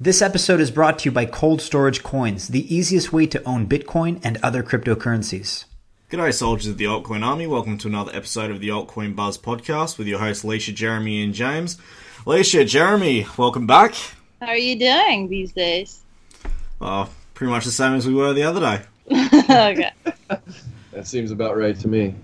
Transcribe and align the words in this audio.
This 0.00 0.20
episode 0.20 0.58
is 0.58 0.72
brought 0.72 0.98
to 0.98 1.04
you 1.04 1.12
by 1.12 1.24
Cold 1.24 1.62
Storage 1.62 2.02
Coins, 2.02 2.48
the 2.48 2.74
easiest 2.74 3.12
way 3.12 3.28
to 3.28 3.40
own 3.44 3.68
Bitcoin 3.68 4.20
and 4.24 4.38
other 4.42 4.64
cryptocurrencies. 4.64 5.66
G'day, 6.10 6.34
soldiers 6.34 6.66
of 6.66 6.78
the 6.78 6.86
Altcoin 6.86 7.24
Army. 7.24 7.46
Welcome 7.46 7.78
to 7.78 7.86
another 7.86 8.10
episode 8.12 8.50
of 8.50 8.58
the 8.58 8.70
Altcoin 8.70 9.14
Buzz 9.14 9.38
podcast 9.38 9.98
with 9.98 10.08
your 10.08 10.18
hosts, 10.18 10.44
Leisha, 10.44 10.74
Jeremy, 10.74 11.22
and 11.22 11.32
James. 11.32 11.78
Leisha, 12.26 12.66
Jeremy, 12.66 13.24
welcome 13.36 13.68
back. 13.68 13.94
How 14.40 14.48
are 14.48 14.56
you 14.56 14.76
doing 14.76 15.28
these 15.28 15.52
days? 15.52 16.00
Well, 16.80 17.08
pretty 17.34 17.52
much 17.52 17.66
the 17.66 17.70
same 17.70 17.94
as 17.94 18.04
we 18.04 18.14
were 18.14 18.32
the 18.32 18.42
other 18.42 18.58
day. 18.58 18.82
okay. 19.70 19.92
That 20.90 21.06
seems 21.06 21.30
about 21.30 21.56
right 21.56 21.78
to 21.78 21.86
me. 21.86 22.16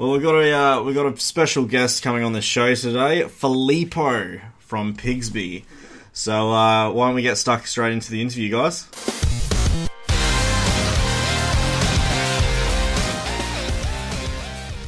Well, 0.00 0.12
we've 0.12 0.22
got 0.22 0.34
a 0.34 0.50
uh, 0.50 0.82
we've 0.82 0.94
got 0.94 1.12
a 1.12 1.20
special 1.20 1.66
guest 1.66 2.02
coming 2.02 2.24
on 2.24 2.32
the 2.32 2.40
show 2.40 2.74
today, 2.74 3.28
Filippo 3.28 4.40
from 4.58 4.96
Pigzbe. 4.96 5.62
So 6.14 6.50
uh, 6.52 6.90
why 6.90 7.08
don't 7.08 7.16
we 7.16 7.20
get 7.20 7.36
stuck 7.36 7.66
straight 7.66 7.92
into 7.92 8.10
the 8.10 8.22
interview, 8.22 8.50
guys? 8.50 8.84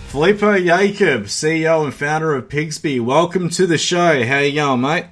Filippo 0.07 0.55
Yacob, 0.55 1.25
CEO 1.25 1.85
and 1.85 1.93
founder 1.93 2.35
of 2.35 2.49
Pigzbe. 2.49 2.99
Welcome 2.99 3.51
to 3.51 3.67
the 3.67 3.77
show. 3.77 4.25
How 4.25 4.39
you 4.39 4.55
going, 4.55 4.81
mate? 4.81 5.05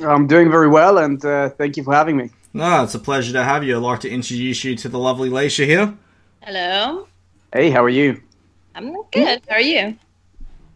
I'm 0.00 0.26
doing 0.26 0.50
very 0.50 0.68
well, 0.68 0.98
and 0.98 1.24
uh, 1.24 1.48
thank 1.48 1.78
you 1.78 1.84
for 1.84 1.94
having 1.94 2.18
me. 2.18 2.28
No, 2.52 2.84
it's 2.84 2.94
a 2.94 2.98
pleasure 2.98 3.32
to 3.32 3.44
have 3.44 3.64
you. 3.64 3.78
I'd 3.78 3.82
like 3.82 4.00
to 4.00 4.10
introduce 4.10 4.62
you 4.62 4.76
to 4.76 4.90
the 4.90 4.98
lovely 4.98 5.30
Leisha 5.30 5.64
here. 5.64 5.96
Hello. 6.42 7.08
Hey, 7.50 7.70
how 7.70 7.82
are 7.82 7.88
you? 7.88 8.20
I'm 8.74 8.92
good. 9.10 9.40
Hmm? 9.40 9.50
How 9.50 9.56
are 9.56 9.60
you? 9.60 9.96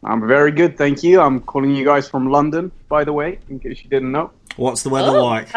I'm 0.04 0.26
very 0.26 0.52
good, 0.52 0.78
thank 0.78 1.02
you. 1.02 1.20
I'm 1.20 1.40
calling 1.40 1.74
you 1.74 1.84
guys 1.84 2.08
from 2.08 2.30
London, 2.30 2.70
by 2.88 3.02
the 3.04 3.12
way, 3.12 3.38
in 3.48 3.58
case 3.58 3.82
you 3.82 3.90
didn't 3.90 4.12
know. 4.12 4.30
What's 4.56 4.82
the 4.82 4.88
weather 4.90 5.18
Oh, 5.18 5.24
like? 5.24 5.48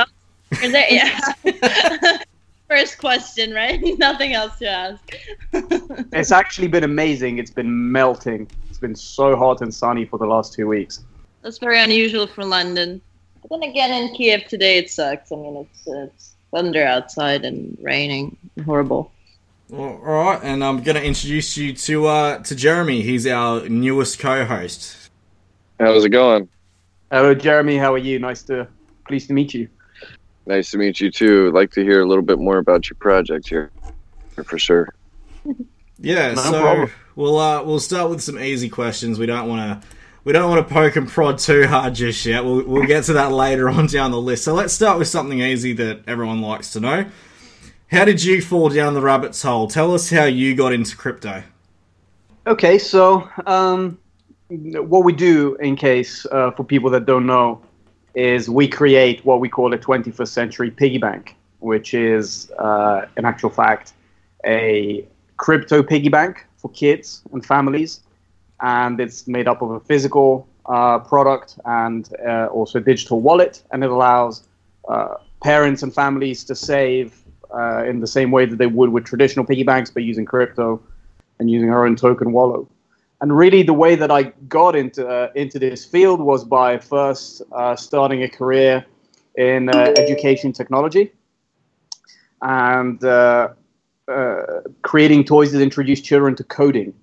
Is 0.64 0.72
there, 0.72 0.88
yeah. 0.90 1.20
First 2.68 2.98
question, 2.98 3.54
right? 3.54 3.80
Nothing 4.00 4.34
else 4.34 4.58
to 4.60 4.68
ask. 4.70 5.04
It's 6.14 6.32
actually 6.32 6.68
been 6.68 6.84
amazing. 6.84 7.38
It's 7.38 7.52
been 7.52 7.92
melting. 7.92 8.50
It's 8.70 8.80
been 8.80 8.96
so 8.96 9.36
hot 9.36 9.62
and 9.62 9.74
sunny 9.74 10.06
for 10.06 10.18
the 10.18 10.26
last 10.26 10.54
two 10.54 10.68
weeks. 10.68 11.04
That's 11.42 11.58
very 11.60 11.80
unusual 11.80 12.26
for 12.28 12.44
London. 12.44 13.02
But 13.42 13.50
then 13.52 13.64
again, 13.70 13.92
in 13.92 14.16
Kiev 14.16 14.46
today, 14.48 14.78
it 14.78 14.90
sucks. 14.90 15.32
I 15.32 15.36
mean, 15.36 15.56
it's 15.58 15.88
it's 15.88 16.36
thunder 16.52 16.84
outside 16.84 17.46
and 17.46 17.78
raining. 17.82 18.36
Horrible. 18.66 19.12
All 19.72 19.98
right, 19.98 20.40
and 20.42 20.64
I'm 20.64 20.82
going 20.82 20.96
to 20.96 21.04
introduce 21.04 21.56
you 21.56 21.74
to 21.74 22.08
uh, 22.08 22.40
to 22.40 22.56
Jeremy. 22.56 23.02
He's 23.04 23.28
our 23.28 23.70
newest 23.70 24.18
co-host. 24.18 25.12
How's 25.80 26.04
it 26.06 26.10
going? 26.10 26.50
Hello, 27.12 27.36
Jeremy. 27.36 27.78
How 27.78 27.94
are 27.94 28.00
you? 28.00 28.18
Nice 28.18 28.42
to, 28.44 28.68
pleased 29.08 29.28
to 29.28 29.34
meet 29.34 29.54
you. 29.54 29.70
Nice 30.48 30.72
to 30.72 30.80
meet 30.80 31.00
you 31.00 31.12
too. 31.12 31.48
I'd 31.50 31.54
like 31.54 31.72
to 31.74 31.84
hear 31.84 32.02
a 32.02 32.08
little 32.08 32.24
bit 32.24 32.40
more 32.40 32.58
about 32.58 32.90
your 32.90 32.96
project 32.96 33.48
here, 33.48 33.72
for 34.44 34.58
sure. 34.58 34.90
Yeah, 36.00 36.34
No 36.34 36.42
so 36.42 36.62
problem. 36.62 36.92
we'll 37.16 37.38
uh, 37.38 37.64
we'll 37.64 37.80
start 37.80 38.10
with 38.10 38.22
some 38.22 38.40
easy 38.40 38.70
questions. 38.70 39.20
We 39.20 39.28
don't 39.28 39.48
want 39.48 39.84
to 39.84 39.88
we 40.24 40.34
don't 40.34 40.50
want 40.50 40.68
to 40.68 40.74
poke 40.74 40.96
and 40.96 41.08
prod 41.08 41.38
too 41.38 41.68
hard 41.68 41.94
just 41.94 42.26
yet. 42.26 42.44
We'll 42.44 42.64
we'll 42.66 42.88
get 42.88 43.04
to 43.06 43.14
that 43.14 43.32
later 43.34 43.70
on 43.70 43.86
down 43.86 44.10
the 44.10 44.20
list. 44.22 44.46
So 44.46 44.56
let's 44.56 44.74
start 44.74 44.98
with 44.98 45.08
something 45.10 45.40
easy 45.42 45.74
that 45.74 46.02
everyone 46.08 46.42
likes 46.42 46.72
to 46.74 46.80
know. 46.80 47.06
How 47.92 48.06
did 48.06 48.24
you 48.24 48.40
fall 48.40 48.70
down 48.70 48.94
the 48.94 49.02
rabbit's 49.02 49.42
hole? 49.42 49.68
Tell 49.68 49.96
us 49.96 50.12
how 50.12 50.26
you 50.26 50.54
got 50.54 50.74
into 50.74 50.96
crypto. 50.96 51.42
Okay, 52.46 52.78
so 52.78 53.28
um, 53.48 53.98
what 54.48 55.04
we 55.04 55.12
do, 55.12 55.56
in 55.56 55.76
case 55.76 56.24
uh, 56.32 56.52
for 56.52 56.64
people 56.64 56.92
that 56.92 57.08
don't 57.08 57.26
know, 57.26 57.60
is 58.14 58.48
we 58.48 58.68
create 58.68 59.26
what 59.26 59.40
we 59.40 59.50
call 59.50 59.74
a 59.74 59.78
21st 59.78 60.28
century 60.28 60.70
piggy 60.70 61.00
bank, 61.00 61.36
which 61.62 61.96
is, 61.96 62.52
uh, 62.60 63.08
in 63.18 63.26
actual 63.26 63.50
fact, 63.50 63.94
a 64.46 65.04
crypto 65.38 65.82
piggy 65.82 66.10
bank 66.10 66.46
for 66.58 66.70
kids 66.70 67.24
and 67.34 67.44
families. 67.44 68.02
And 68.62 69.00
it's 69.00 69.28
made 69.28 69.48
up 69.48 69.64
of 69.64 69.72
a 69.72 69.80
physical 69.80 70.48
uh, 70.68 71.00
product 71.00 71.58
and 71.66 72.08
uh, 72.24 72.48
also 72.48 72.78
a 72.78 72.82
digital 72.82 73.20
wallet, 73.20 73.64
and 73.72 73.84
it 73.84 73.90
allows 73.90 74.48
uh, 74.88 75.16
parents 75.42 75.82
and 75.82 75.92
families 75.92 76.44
to 76.44 76.54
save 76.54 77.20
uh, 77.54 77.84
in 77.86 78.00
the 78.00 78.08
same 78.08 78.32
way 78.32 78.46
that 78.46 78.58
they 78.58 78.68
would 78.68 78.90
with 78.92 79.06
traditional 79.06 79.46
piggy 79.46 79.64
banks, 79.64 79.90
but 79.90 80.04
using 80.04 80.26
crypto 80.26 80.82
and 81.40 81.50
using 81.50 81.70
our 81.70 81.86
own 81.86 81.96
token 81.96 82.32
wallet. 82.32 82.68
And 83.22 83.36
really, 83.36 83.64
the 83.64 83.74
way 83.74 83.96
that 83.96 84.12
I 84.12 84.24
got 84.48 84.76
into 84.76 85.08
uh, 85.08 85.30
into 85.36 85.60
this 85.60 85.86
field 85.86 86.22
was 86.22 86.46
by 86.46 86.78
first 86.78 87.42
uh, 87.52 87.76
starting 87.76 88.24
a 88.24 88.30
career 88.30 88.86
in 89.36 89.70
uh, 89.70 89.94
education 89.98 90.54
technology 90.54 91.12
and 92.42 93.04
uh, 93.04 93.50
creating 94.82 95.26
toys 95.26 95.52
that 95.52 95.62
introduce 95.62 96.00
children 96.02 96.36
to 96.36 96.44
coding. 96.46 96.94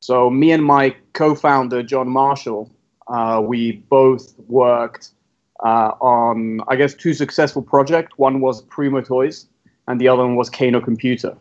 So, 0.00 0.30
me 0.30 0.52
and 0.52 0.64
my 0.64 0.94
co-founder 1.12 1.82
John 1.82 2.08
Marshall, 2.08 2.70
we 3.42 3.72
both 3.88 4.38
worked 4.46 5.10
uh, 5.60 5.92
on, 6.00 6.60
I 6.68 6.76
guess, 6.76 6.94
two 6.94 7.14
successful 7.14 7.62
projects. 7.62 8.16
One 8.16 8.40
was 8.40 8.62
Primo 8.62 9.00
Toys, 9.00 9.46
and 9.88 10.00
the 10.00 10.06
other 10.06 10.22
one 10.22 10.36
was 10.36 10.48
Kano 10.48 10.80
Computer 10.80 11.36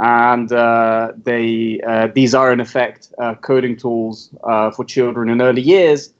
and 0.00 0.50
uh, 0.50 1.12
they 1.24 1.80
uh, 1.86 2.08
these 2.14 2.34
are 2.34 2.52
in 2.52 2.60
effect 2.60 3.12
uh, 3.18 3.34
coding 3.34 3.76
tools 3.76 4.30
uh, 4.44 4.70
for 4.70 4.84
children 4.84 5.28
in 5.28 5.42
early 5.42 5.62
years. 5.62 6.12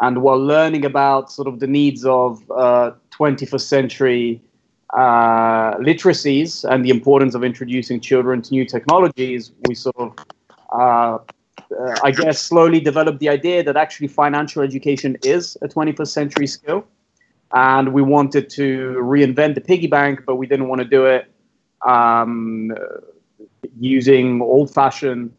And 0.00 0.22
while 0.22 0.44
learning 0.44 0.84
about 0.84 1.30
sort 1.30 1.46
of 1.46 1.60
the 1.60 1.68
needs 1.68 2.04
of 2.04 2.44
21st 2.48 3.60
century 3.60 4.42
uh, 4.92 5.76
literacies 5.76 6.64
and 6.68 6.84
the 6.84 6.90
importance 6.90 7.36
of 7.36 7.44
introducing 7.44 8.00
children 8.00 8.42
to 8.42 8.50
new 8.52 8.64
technologies, 8.64 9.52
we 9.68 9.76
sort 9.76 9.96
of, 9.96 10.18
uh, 10.72 11.18
I 12.02 12.10
guess, 12.10 12.42
slowly 12.42 12.80
developed 12.80 13.20
the 13.20 13.28
idea 13.28 13.62
that 13.62 13.76
actually 13.76 14.08
financial 14.08 14.62
education 14.62 15.16
is 15.22 15.56
a 15.62 15.68
21st 15.68 16.08
century 16.08 16.48
skill. 16.48 16.84
And 17.54 17.92
we 17.92 18.02
wanted 18.02 18.50
to 18.50 18.96
reinvent 19.00 19.54
the 19.54 19.60
piggy 19.60 19.86
bank, 19.86 20.24
but 20.26 20.36
we 20.36 20.46
didn't 20.46 20.68
want 20.68 20.80
to 20.80 20.88
do 20.88 21.06
it 21.06 21.30
um, 21.86 22.72
using 23.78 24.42
old-fashioned 24.42 25.32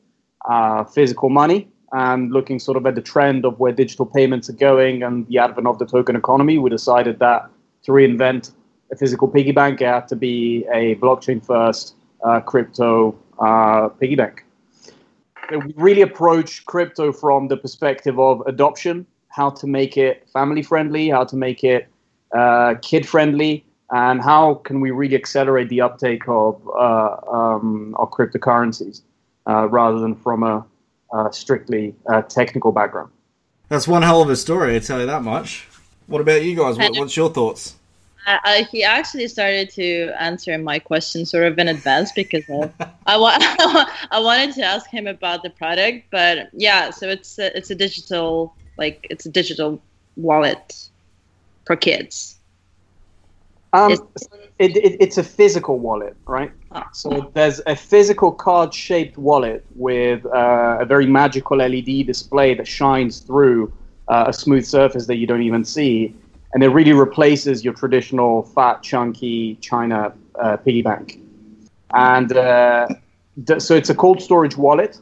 uh, 0.49 0.85
physical 0.85 1.29
money 1.29 1.67
and 1.91 2.31
looking 2.31 2.59
sort 2.59 2.77
of 2.77 2.85
at 2.85 2.95
the 2.95 3.01
trend 3.01 3.45
of 3.45 3.59
where 3.59 3.71
digital 3.71 4.05
payments 4.05 4.49
are 4.49 4.53
going 4.53 5.03
and 5.03 5.27
the 5.27 5.37
advent 5.37 5.67
of 5.67 5.77
the 5.77 5.85
token 5.85 6.15
economy, 6.15 6.57
we 6.57 6.69
decided 6.69 7.19
that 7.19 7.49
to 7.83 7.91
reinvent 7.91 8.51
a 8.91 8.95
physical 8.95 9.27
piggy 9.27 9.51
bank, 9.51 9.81
it 9.81 9.87
had 9.87 10.07
to 10.07 10.15
be 10.15 10.65
a 10.73 10.95
blockchain-first 10.95 11.95
uh, 12.23 12.39
crypto 12.39 13.15
uh, 13.39 13.89
piggy 13.89 14.15
bank. 14.15 14.45
We 15.51 15.73
really 15.75 16.01
approach 16.01 16.65
crypto 16.65 17.11
from 17.11 17.49
the 17.49 17.57
perspective 17.57 18.19
of 18.19 18.41
adoption, 18.47 19.05
how 19.27 19.49
to 19.51 19.67
make 19.67 19.97
it 19.97 20.27
family-friendly, 20.33 21.09
how 21.09 21.23
to 21.25 21.35
make 21.35 21.63
it 21.63 21.87
uh, 22.35 22.75
kid-friendly, 22.81 23.65
and 23.91 24.21
how 24.21 24.55
can 24.55 24.81
we 24.81 24.91
really 24.91 25.15
accelerate 25.15 25.69
the 25.69 25.81
uptake 25.81 26.27
of 26.27 26.61
uh, 26.69 27.15
um, 27.31 27.95
of 27.97 28.11
cryptocurrencies 28.11 29.01
uh, 29.47 29.67
rather 29.69 29.99
than 29.99 30.15
from 30.15 30.43
a, 30.43 30.65
a 31.13 31.31
strictly 31.31 31.95
uh, 32.09 32.21
technical 32.23 32.71
background. 32.71 33.11
That's 33.69 33.87
one 33.87 34.01
hell 34.01 34.21
of 34.21 34.29
a 34.29 34.35
story, 34.35 34.75
I 34.75 34.79
tell 34.79 34.99
you 34.99 35.05
that 35.07 35.23
much. 35.23 35.67
What 36.07 36.21
about 36.21 36.43
you 36.43 36.55
guys? 36.55 36.77
What, 36.77 36.95
what's 36.97 37.17
your 37.17 37.29
thoughts? 37.29 37.75
I, 38.27 38.39
I, 38.43 38.67
he 38.71 38.83
actually 38.83 39.27
started 39.27 39.69
to 39.71 40.11
answer 40.19 40.57
my 40.57 40.79
question 40.79 41.25
sort 41.25 41.45
of 41.45 41.57
in 41.57 41.67
advance 41.67 42.11
because 42.11 42.43
I, 42.49 42.71
I, 43.05 43.17
wa- 43.17 43.37
I 44.11 44.19
wanted 44.19 44.53
to 44.55 44.63
ask 44.63 44.89
him 44.89 45.07
about 45.07 45.43
the 45.43 45.49
product, 45.49 46.07
but 46.11 46.49
yeah, 46.53 46.89
so 46.89 47.07
it's 47.09 47.39
a, 47.39 47.55
it's 47.55 47.69
a 47.69 47.75
digital 47.75 48.53
like 48.77 49.07
it's 49.09 49.25
a 49.25 49.29
digital 49.29 49.81
wallet 50.17 50.89
for 51.65 51.75
kids. 51.75 52.34
Um, 53.73 53.91
it, 54.59 54.77
it, 54.77 54.97
it's 54.99 55.17
a 55.17 55.23
physical 55.23 55.79
wallet, 55.79 56.15
right? 56.27 56.51
Ah. 56.71 56.87
So 56.93 57.31
there's 57.33 57.61
a 57.65 57.75
physical 57.75 58.31
card-shaped 58.31 59.17
wallet 59.17 59.65
with 59.75 60.25
uh, 60.25 60.77
a 60.79 60.85
very 60.85 61.05
magical 61.05 61.61
LED 61.61 62.05
display 62.05 62.53
that 62.53 62.67
shines 62.67 63.19
through 63.19 63.73
uh, 64.07 64.25
a 64.27 64.33
smooth 64.33 64.65
surface 64.65 65.07
that 65.07 65.15
you 65.17 65.27
don't 65.27 65.41
even 65.41 65.65
see, 65.65 66.15
and 66.53 66.63
it 66.63 66.69
really 66.69 66.93
replaces 66.93 67.65
your 67.65 67.73
traditional 67.73 68.43
fat, 68.43 68.81
chunky 68.81 69.55
China 69.55 70.13
uh, 70.39 70.57
piggy 70.57 70.81
bank. 70.81 71.19
And 71.93 72.31
uh, 72.31 72.87
th- 73.45 73.61
so 73.61 73.75
it's 73.75 73.89
a 73.89 73.95
cold 73.95 74.21
storage 74.21 74.55
wallet, 74.55 74.99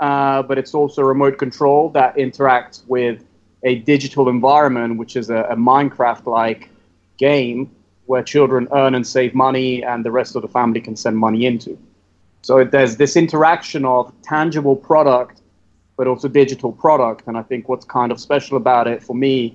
uh, 0.00 0.42
but 0.42 0.58
it's 0.58 0.74
also 0.74 1.02
remote 1.02 1.38
control 1.38 1.90
that 1.90 2.16
interacts 2.16 2.86
with 2.86 3.24
a 3.62 3.76
digital 3.76 4.28
environment, 4.28 4.96
which 4.98 5.16
is 5.16 5.30
a, 5.30 5.44
a 5.50 5.56
Minecraft-like 5.56 6.70
game 7.18 7.70
where 8.10 8.22
children 8.24 8.66
earn 8.72 8.92
and 8.96 9.06
save 9.06 9.32
money 9.34 9.84
and 9.84 10.04
the 10.04 10.10
rest 10.10 10.34
of 10.36 10.42
the 10.42 10.48
family 10.48 10.80
can 10.80 10.96
send 10.96 11.16
money 11.16 11.46
into. 11.46 11.78
So 12.42 12.64
there's 12.64 12.96
this 12.96 13.14
interaction 13.16 13.84
of 13.84 14.12
tangible 14.22 14.76
product 14.76 15.40
but 15.96 16.06
also 16.06 16.28
digital 16.28 16.72
product. 16.72 17.28
And 17.28 17.36
I 17.36 17.42
think 17.42 17.68
what's 17.68 17.84
kind 17.84 18.10
of 18.10 18.18
special 18.18 18.56
about 18.56 18.88
it 18.88 19.02
for 19.02 19.14
me 19.14 19.54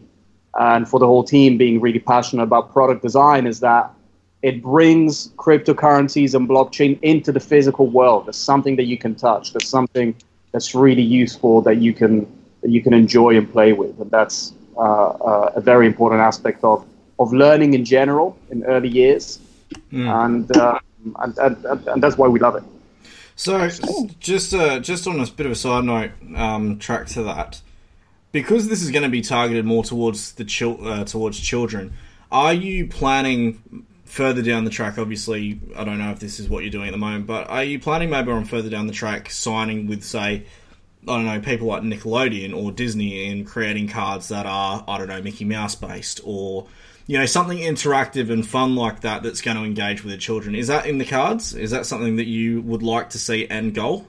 and 0.54 0.88
for 0.88 1.00
the 1.00 1.08
whole 1.08 1.24
team 1.24 1.58
being 1.58 1.82
really 1.82 1.98
passionate 1.98 2.44
about 2.44 2.72
product 2.72 3.02
design 3.02 3.48
is 3.48 3.60
that 3.62 3.92
it 4.44 4.62
brings 4.62 5.30
cryptocurrencies 5.46 6.36
and 6.36 6.48
blockchain 6.48 7.00
into 7.02 7.32
the 7.32 7.40
physical 7.40 7.88
world. 7.88 8.28
There's 8.28 8.38
something 8.52 8.76
that 8.76 8.86
you 8.86 8.98
can 8.98 9.16
touch. 9.16 9.54
There's 9.54 9.68
something 9.68 10.16
that's 10.52 10.76
really 10.76 11.02
useful 11.02 11.62
that 11.64 11.78
you 11.78 11.94
can 11.94 12.14
that 12.62 12.70
you 12.70 12.82
can 12.86 12.94
enjoy 12.94 13.36
and 13.40 13.52
play 13.52 13.74
with, 13.74 14.00
and 14.00 14.10
that's 14.12 14.54
uh, 14.78 14.82
uh, 15.30 15.60
a 15.60 15.62
very 15.62 15.88
important 15.88 16.22
aspect 16.22 16.64
of 16.64 16.86
of 17.20 17.34
learning 17.34 17.74
in 17.74 17.86
general 17.86 18.38
in 18.50 18.64
early 18.66 18.90
years, 18.90 19.40
mm. 19.92 20.08
and, 20.26 20.56
uh, 20.58 20.80
and, 21.20 21.38
and, 21.38 21.88
and 21.88 22.04
that's 22.04 22.18
why 22.18 22.28
we 22.28 22.40
love 22.40 22.56
it. 22.56 22.64
So, 23.38 23.68
just 24.20 24.54
uh, 24.54 24.80
just 24.80 25.08
on 25.08 25.20
a 25.20 25.28
bit 25.28 25.46
of 25.46 25.52
a 25.52 25.56
side 25.56 25.84
note, 25.84 26.12
um, 26.36 26.80
track 26.80 27.08
to 27.08 27.24
that, 27.24 27.62
because 28.32 28.70
this 28.70 28.82
is 28.82 28.92
going 28.92 29.04
to 29.04 29.10
be 29.10 29.22
targeted 29.22 29.66
more 29.66 29.84
towards 29.84 30.34
the 30.34 30.46
chil- 30.46 30.88
uh, 30.88 31.04
towards 31.04 31.40
children. 31.40 31.94
Are 32.32 32.54
you 32.54 32.88
planning 32.88 33.86
further 34.06 34.42
down 34.42 34.64
the 34.64 34.70
track? 34.70 34.98
Obviously, 34.98 35.60
I 35.76 35.84
don't 35.84 36.00
know 36.00 36.12
if 36.12 36.20
this 36.20 36.40
is 36.40 36.48
what 36.48 36.64
you're 36.64 36.72
doing 36.72 36.88
at 36.88 36.92
the 36.92 36.98
moment, 36.98 37.28
but 37.28 37.50
are 37.50 37.64
you 37.64 37.78
planning 37.78 38.10
maybe 38.10 38.32
on 38.32 38.46
further 38.46 38.70
down 38.70 38.88
the 38.88 38.94
track 38.94 39.30
signing 39.30 39.88
with, 39.88 40.04
say, 40.04 40.46
I 41.04 41.06
don't 41.06 41.26
know, 41.26 41.40
people 41.40 41.68
like 41.68 41.84
Nickelodeon 41.84 42.56
or 42.56 42.72
Disney 42.72 43.26
in 43.26 43.46
creating 43.46 43.90
cards 43.90 44.30
that 44.30 44.46
are 44.46 44.84
I 44.88 44.98
don't 44.98 45.08
know 45.08 45.22
Mickey 45.22 45.46
Mouse 45.46 45.76
based 45.76 46.22
or 46.24 46.68
you 47.08 47.18
know 47.20 47.26
something 47.26 47.60
interactive 47.60 48.32
and 48.32 48.46
fun 48.46 48.76
like 48.76 49.02
that 49.02 49.22
that's 49.24 49.42
going 49.42 49.58
to 49.58 49.64
engage 49.64 50.04
with 50.04 50.12
the 50.12 50.18
children. 50.18 50.56
Is 50.56 50.68
that 50.68 50.86
in 50.86 50.98
the 50.98 51.06
cards? 51.06 51.54
Is 51.54 51.72
that 51.72 51.86
something 51.86 52.16
that 52.16 52.26
you 52.26 52.62
would 52.62 52.82
like 52.82 53.10
to 53.12 53.20
see 53.20 53.48
end 53.50 53.76
goal? 53.76 54.08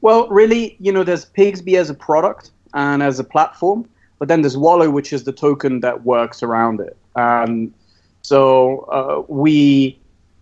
Well 0.00 0.28
really 0.28 0.76
you 0.78 0.92
know 0.92 1.04
there's 1.04 1.26
Pigzbe 1.26 1.78
as 1.78 1.88
a 1.90 1.94
product 1.94 2.50
and 2.74 3.02
as 3.02 3.18
a 3.18 3.24
platform 3.24 3.88
but 4.18 4.28
then 4.28 4.42
there's 4.42 4.56
Wollo 4.56 4.90
which 4.90 5.12
is 5.12 5.24
the 5.24 5.32
token 5.32 5.80
that 5.80 6.04
works 6.04 6.42
around 6.42 6.80
it. 6.80 6.96
And 7.16 7.72
so 8.22 8.80
uh, 8.92 9.22
we 9.32 9.98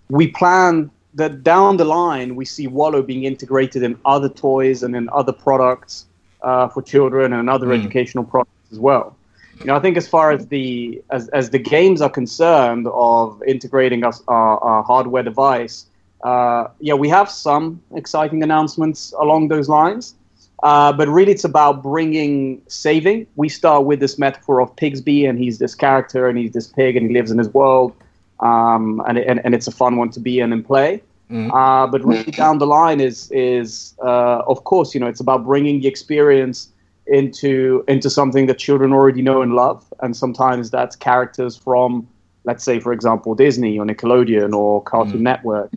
we 0.08 0.28
plan 0.28 0.90
that 1.14 1.42
down 1.44 1.76
the 1.76 1.84
line 1.84 2.34
we 2.34 2.44
see 2.44 2.66
Wollo 2.66 3.02
being 3.02 3.24
integrated 3.24 3.82
in 3.82 3.98
other 4.04 4.28
toys 4.28 4.82
and 4.82 4.96
in 4.96 5.08
other 5.12 5.32
products 5.32 6.06
uh, 6.42 6.68
for 6.68 6.82
children 6.82 7.32
and 7.32 7.48
other 7.48 7.66
mm. 7.66 7.78
educational 7.78 8.24
products 8.24 8.72
as 8.72 8.78
well 8.78 9.16
you 9.60 9.66
know, 9.66 9.76
I 9.76 9.80
think 9.80 9.96
as 9.96 10.08
far 10.08 10.30
as 10.30 10.46
the 10.46 11.02
as, 11.10 11.28
as 11.28 11.50
the 11.50 11.58
games 11.58 12.00
are 12.00 12.08
concerned 12.08 12.86
of 12.88 13.42
integrating 13.46 14.04
us 14.04 14.22
our, 14.26 14.58
our 14.58 14.82
hardware 14.82 15.22
device, 15.22 15.86
uh, 16.22 16.68
yeah, 16.80 16.94
we 16.94 17.08
have 17.10 17.30
some 17.30 17.80
exciting 17.94 18.42
announcements 18.42 19.12
along 19.18 19.48
those 19.48 19.68
lines. 19.68 20.14
Uh, 20.62 20.92
but 20.92 21.08
really, 21.08 21.32
it's 21.32 21.44
about 21.44 21.82
bringing 21.82 22.60
saving. 22.68 23.26
We 23.36 23.48
start 23.48 23.84
with 23.84 24.00
this 24.00 24.18
metaphor 24.18 24.60
of 24.60 24.74
Pigzbe, 24.76 25.28
and 25.28 25.38
he's 25.38 25.58
this 25.58 25.74
character, 25.74 26.28
and 26.28 26.38
he's 26.38 26.52
this 26.52 26.66
pig, 26.66 26.96
and 26.96 27.06
he 27.06 27.12
lives 27.14 27.30
in 27.30 27.38
his 27.38 27.48
world, 27.48 27.94
um, 28.40 29.02
and, 29.08 29.18
and 29.18 29.40
and 29.44 29.54
it's 29.54 29.66
a 29.66 29.72
fun 29.72 29.96
one 29.96 30.10
to 30.10 30.20
be 30.20 30.40
in 30.40 30.52
and 30.52 30.64
play. 30.64 31.02
Mm-hmm. 31.30 31.50
Uh, 31.52 31.86
but 31.86 32.04
really, 32.04 32.32
down 32.32 32.58
the 32.58 32.66
line 32.66 33.00
is 33.00 33.30
is 33.30 33.94
uh, 34.02 34.42
of 34.46 34.64
course, 34.64 34.94
you 34.94 35.00
know, 35.00 35.06
it's 35.06 35.20
about 35.20 35.44
bringing 35.44 35.80
the 35.80 35.88
experience 35.88 36.68
into 37.10 37.84
into 37.88 38.08
something 38.08 38.46
that 38.46 38.58
children 38.58 38.92
already 38.92 39.20
know 39.20 39.42
and 39.42 39.54
love, 39.54 39.84
and 40.00 40.16
sometimes 40.16 40.70
that's 40.70 40.96
characters 40.96 41.56
from, 41.56 42.08
let's 42.44 42.64
say, 42.64 42.78
for 42.80 42.92
example, 42.92 43.34
Disney 43.34 43.78
or 43.78 43.84
Nickelodeon 43.84 44.54
or 44.54 44.82
Cartoon 44.82 45.18
mm. 45.18 45.30
Network, 45.32 45.70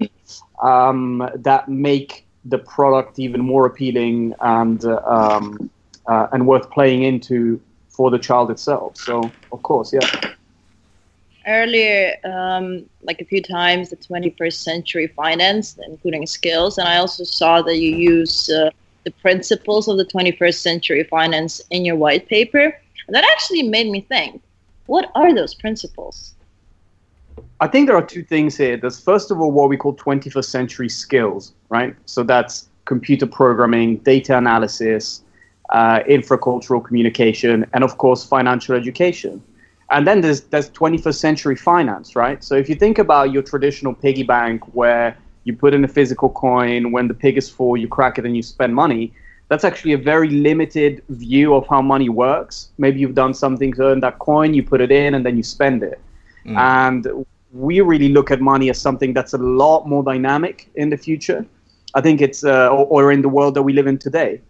um, 0.61 1.27
that 1.35 1.67
make 1.67 2.25
the 2.45 2.59
product 2.59 3.19
even 3.19 3.41
more 3.41 3.65
appealing 3.65 4.33
and 4.41 4.85
um, 4.85 5.69
uh, 6.05 6.27
and 6.31 6.45
worth 6.47 6.69
playing 6.69 7.03
into 7.03 7.59
for 7.89 8.11
the 8.11 8.19
child 8.19 8.51
itself. 8.51 8.97
So, 8.97 9.31
of 9.51 9.63
course, 9.63 9.91
yeah. 9.91 10.33
Earlier, 11.45 12.15
um, 12.23 12.85
like 13.01 13.21
a 13.21 13.25
few 13.25 13.41
times, 13.41 13.89
the 13.89 13.97
21st 13.97 14.53
century 14.53 15.07
finance, 15.07 15.77
including 15.87 16.25
skills, 16.25 16.77
and 16.77 16.87
I 16.87 16.97
also 16.97 17.23
saw 17.23 17.61
that 17.63 17.77
you 17.77 17.95
use. 17.95 18.49
Uh, 18.49 18.69
the 19.03 19.11
principles 19.11 19.87
of 19.87 19.97
the 19.97 20.05
21st 20.05 20.55
century 20.55 21.03
finance 21.03 21.61
in 21.69 21.85
your 21.85 21.95
white 21.95 22.27
paper. 22.27 22.75
And 23.07 23.15
that 23.15 23.25
actually 23.25 23.63
made 23.63 23.89
me 23.89 24.01
think 24.01 24.41
what 24.85 25.11
are 25.15 25.33
those 25.33 25.53
principles? 25.53 26.33
I 27.59 27.67
think 27.67 27.87
there 27.87 27.95
are 27.95 28.05
two 28.05 28.23
things 28.23 28.57
here. 28.57 28.75
There's 28.75 28.99
first 28.99 29.31
of 29.31 29.39
all 29.39 29.51
what 29.51 29.69
we 29.69 29.77
call 29.77 29.95
21st 29.95 30.45
century 30.45 30.89
skills, 30.89 31.53
right? 31.69 31.95
So 32.05 32.23
that's 32.23 32.67
computer 32.85 33.25
programming, 33.25 33.97
data 33.97 34.37
analysis, 34.37 35.23
uh, 35.69 35.99
intercultural 36.09 36.83
communication, 36.83 37.65
and 37.73 37.83
of 37.83 37.97
course 37.97 38.25
financial 38.25 38.75
education. 38.75 39.41
And 39.91 40.07
then 40.07 40.21
there's 40.21 40.41
there's 40.41 40.69
21st 40.71 41.15
century 41.15 41.55
finance, 41.55 42.15
right? 42.15 42.43
So 42.43 42.55
if 42.55 42.67
you 42.67 42.75
think 42.75 42.97
about 42.97 43.31
your 43.31 43.43
traditional 43.43 43.93
piggy 43.93 44.23
bank 44.23 44.63
where 44.75 45.17
you 45.43 45.55
put 45.55 45.73
in 45.73 45.83
a 45.83 45.87
physical 45.87 46.29
coin. 46.29 46.91
When 46.91 47.07
the 47.07 47.13
pig 47.13 47.37
is 47.37 47.49
full, 47.49 47.77
you 47.77 47.87
crack 47.87 48.17
it 48.17 48.25
and 48.25 48.35
you 48.35 48.43
spend 48.43 48.73
money. 48.75 49.13
That's 49.49 49.63
actually 49.63 49.93
a 49.93 49.97
very 49.97 50.29
limited 50.29 51.03
view 51.09 51.53
of 51.53 51.67
how 51.67 51.81
money 51.81 52.09
works. 52.09 52.69
Maybe 52.77 52.99
you've 52.99 53.15
done 53.15 53.33
something 53.33 53.73
to 53.73 53.83
earn 53.89 53.99
that 53.99 54.19
coin, 54.19 54.53
you 54.53 54.63
put 54.63 54.81
it 54.81 54.91
in, 54.91 55.13
and 55.13 55.25
then 55.25 55.37
you 55.37 55.43
spend 55.43 55.83
it. 55.83 55.99
Mm. 56.45 56.57
And 56.57 57.25
we 57.53 57.81
really 57.81 58.09
look 58.09 58.31
at 58.31 58.41
money 58.41 58.69
as 58.69 58.79
something 58.79 59.13
that's 59.13 59.33
a 59.33 59.37
lot 59.37 59.87
more 59.87 60.03
dynamic 60.03 60.69
in 60.75 60.89
the 60.89 60.97
future. 60.97 61.45
I 61.93 62.01
think 62.01 62.21
it's, 62.21 62.43
uh, 62.43 62.69
or, 62.69 62.85
or, 62.87 63.11
in 63.11 63.21
the 63.21 63.29
world 63.29 63.53
that 63.53 63.61
we 63.61 63.73
live 63.73 63.85
in 63.85 63.99
today. 63.99 64.41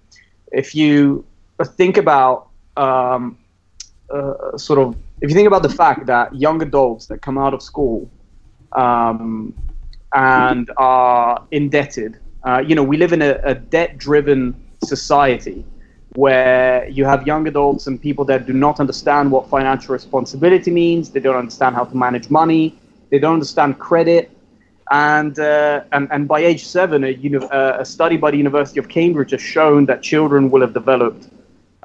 If 0.54 0.74
you 0.74 1.25
think 1.66 1.98
about 1.98 2.48
um, 2.78 3.38
uh, 4.10 4.57
sort 4.57 4.80
of, 4.80 4.95
if 5.19 5.30
you 5.30 5.36
think 5.36 5.48
about 5.48 5.63
the 5.63 5.69
fact 5.69 6.06
that 6.06 6.34
young 6.34 6.62
adults 6.62 7.07
that 7.07 7.22
come 7.22 7.38
out 7.38 7.54
of 7.54 7.62
school 7.62 8.10
um, 8.72 9.54
and 10.13 10.69
are 10.77 11.45
indebted. 11.51 12.19
Uh, 12.44 12.63
you 12.65 12.75
know, 12.75 12.83
we 12.83 12.98
live 12.98 13.13
in 13.13 13.21
a, 13.21 13.39
a 13.44 13.56
debt 13.56 13.98
driven 13.98 14.56
society 14.83 15.65
where 16.15 16.88
you 16.89 17.06
have 17.06 17.25
young 17.25 17.48
adults 17.48 17.88
and 17.88 18.00
people 18.00 18.24
that 18.25 18.45
do 18.45 18.54
not 18.54 18.80
understand 18.80 19.31
what 19.31 19.50
financial 19.50 19.94
responsibility 19.94 20.69
means, 20.69 21.10
they 21.10 21.19
don't 21.19 21.36
understand 21.36 21.75
how 21.75 21.83
to 21.83 21.98
manage 21.98 22.30
money, 22.30 22.77
they 23.10 23.19
don't 23.19 23.33
understand 23.33 23.80
credit. 23.80 24.30
And, 24.92 25.39
uh, 25.39 25.83
and, 25.92 26.07
and 26.12 26.27
by 26.27 26.42
age 26.42 26.66
seven, 26.68 27.04
a, 27.06 27.09
you 27.09 27.30
know, 27.31 27.48
a 27.50 27.86
study 27.86 28.18
by 28.18 28.30
the 28.31 28.38
University 28.38 28.80
of 28.80 28.89
Cambridge 28.89 29.31
has 29.31 29.42
shown 29.42 29.86
that 29.86 30.04
children 30.04 30.51
will 30.51 30.62
have 30.62 30.74
developed 30.74 31.30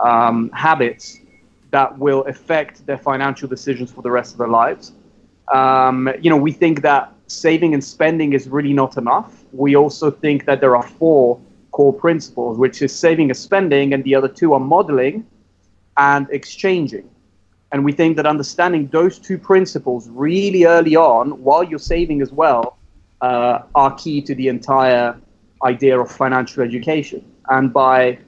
um, 0.04 0.50
habits 0.50 1.18
that 1.70 1.96
will 1.98 2.22
affect 2.24 2.84
their 2.86 2.98
financial 2.98 3.48
decisions 3.48 3.90
for 3.90 4.02
the 4.02 4.10
rest 4.10 4.32
of 4.32 4.38
their 4.38 4.48
lives. 4.48 4.92
Um, 5.52 6.10
you 6.20 6.28
know, 6.28 6.36
we 6.36 6.52
think 6.52 6.82
that 6.82 7.12
saving 7.28 7.74
and 7.74 7.82
spending 7.82 8.32
is 8.32 8.48
really 8.48 8.72
not 8.72 8.96
enough. 8.96 9.44
We 9.52 9.76
also 9.76 10.10
think 10.10 10.44
that 10.46 10.60
there 10.60 10.76
are 10.76 10.82
four 10.82 11.40
core 11.70 11.92
principles, 11.92 12.58
which 12.58 12.82
is 12.82 12.92
saving 12.92 13.30
and 13.30 13.36
spending, 13.36 13.92
and 13.94 14.02
the 14.02 14.14
other 14.14 14.28
two 14.28 14.52
are 14.54 14.60
modeling 14.60 15.26
and 15.96 16.26
exchanging. 16.30 17.08
And 17.70 17.84
we 17.84 17.92
think 17.92 18.16
that 18.16 18.26
understanding 18.26 18.88
those 18.88 19.18
two 19.18 19.36
principles 19.36 20.08
really 20.08 20.64
early 20.64 20.96
on, 20.96 21.42
while 21.42 21.62
you're 21.62 21.78
saving 21.78 22.22
as 22.22 22.32
well, 22.32 22.78
uh, 23.20 23.60
are 23.74 23.94
key 23.94 24.22
to 24.22 24.34
the 24.34 24.48
entire 24.48 25.16
idea 25.64 26.00
of 26.00 26.10
financial 26.10 26.62
education. 26.62 27.24
And 27.48 27.72
by 27.72 28.18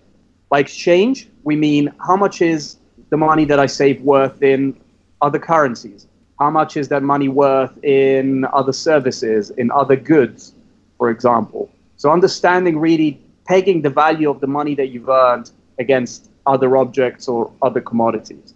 by 0.51 0.59
exchange, 0.59 1.29
we 1.45 1.55
mean 1.57 1.93
how 2.07 2.17
much 2.17 2.43
is 2.43 2.77
the 3.09 3.17
money 3.17 3.45
that 3.47 3.61
I 3.61 3.67
save 3.67 4.03
worth 4.03 4.43
in 4.43 4.79
other 5.23 5.39
currencies? 5.39 6.07
How 6.41 6.49
much 6.49 6.79
is 6.79 6.89
that 6.89 7.03
money 7.03 7.29
worth 7.29 7.73
in 7.85 8.47
other 8.47 8.73
services, 8.73 9.51
in 9.51 9.71
other 9.71 9.95
goods, 9.95 10.55
for 10.97 11.11
example? 11.11 11.71
So 11.99 12.11
understanding 12.11 12.79
really 12.79 13.21
pegging 13.47 13.83
the 13.83 13.91
value 13.91 14.31
of 14.31 14.41
the 14.41 14.47
money 14.47 14.75
that 14.77 14.87
you've 14.87 15.11
earned 15.11 15.51
against 15.79 16.31
other 16.47 16.79
objects 16.79 17.29
or 17.29 17.53
other 17.61 17.83
commodities. 17.83 18.55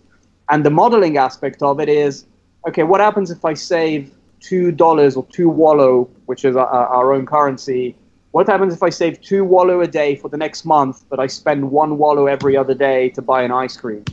And 0.48 0.64
the 0.64 0.70
modeling 0.70 1.18
aspect 1.18 1.62
of 1.62 1.78
it 1.78 1.90
is 1.90 2.24
okay, 2.66 2.84
what 2.84 3.02
happens 3.02 3.30
if 3.30 3.44
I 3.44 3.52
save 3.52 4.10
$2 4.40 5.16
or 5.18 5.26
two 5.30 5.50
Wollo, 5.50 6.08
which 6.24 6.46
is 6.46 6.56
our, 6.56 7.12
own 7.12 7.26
currency? 7.26 7.94
What 8.30 8.46
happens 8.46 8.72
if 8.72 8.82
I 8.82 8.88
save 8.88 9.20
two 9.20 9.44
Wollo 9.44 9.82
a 9.82 9.86
day 9.86 10.16
for 10.16 10.30
the 10.30 10.38
next 10.38 10.64
month, 10.64 11.04
but 11.10 11.20
I 11.20 11.26
spend 11.26 11.70
one 11.70 11.98
Wollo 11.98 12.26
every 12.26 12.56
other 12.56 12.74
day 12.74 13.10
to 13.10 13.20
buy 13.20 13.42
an 13.42 13.52
ice 13.52 13.76
cream? 13.76 14.04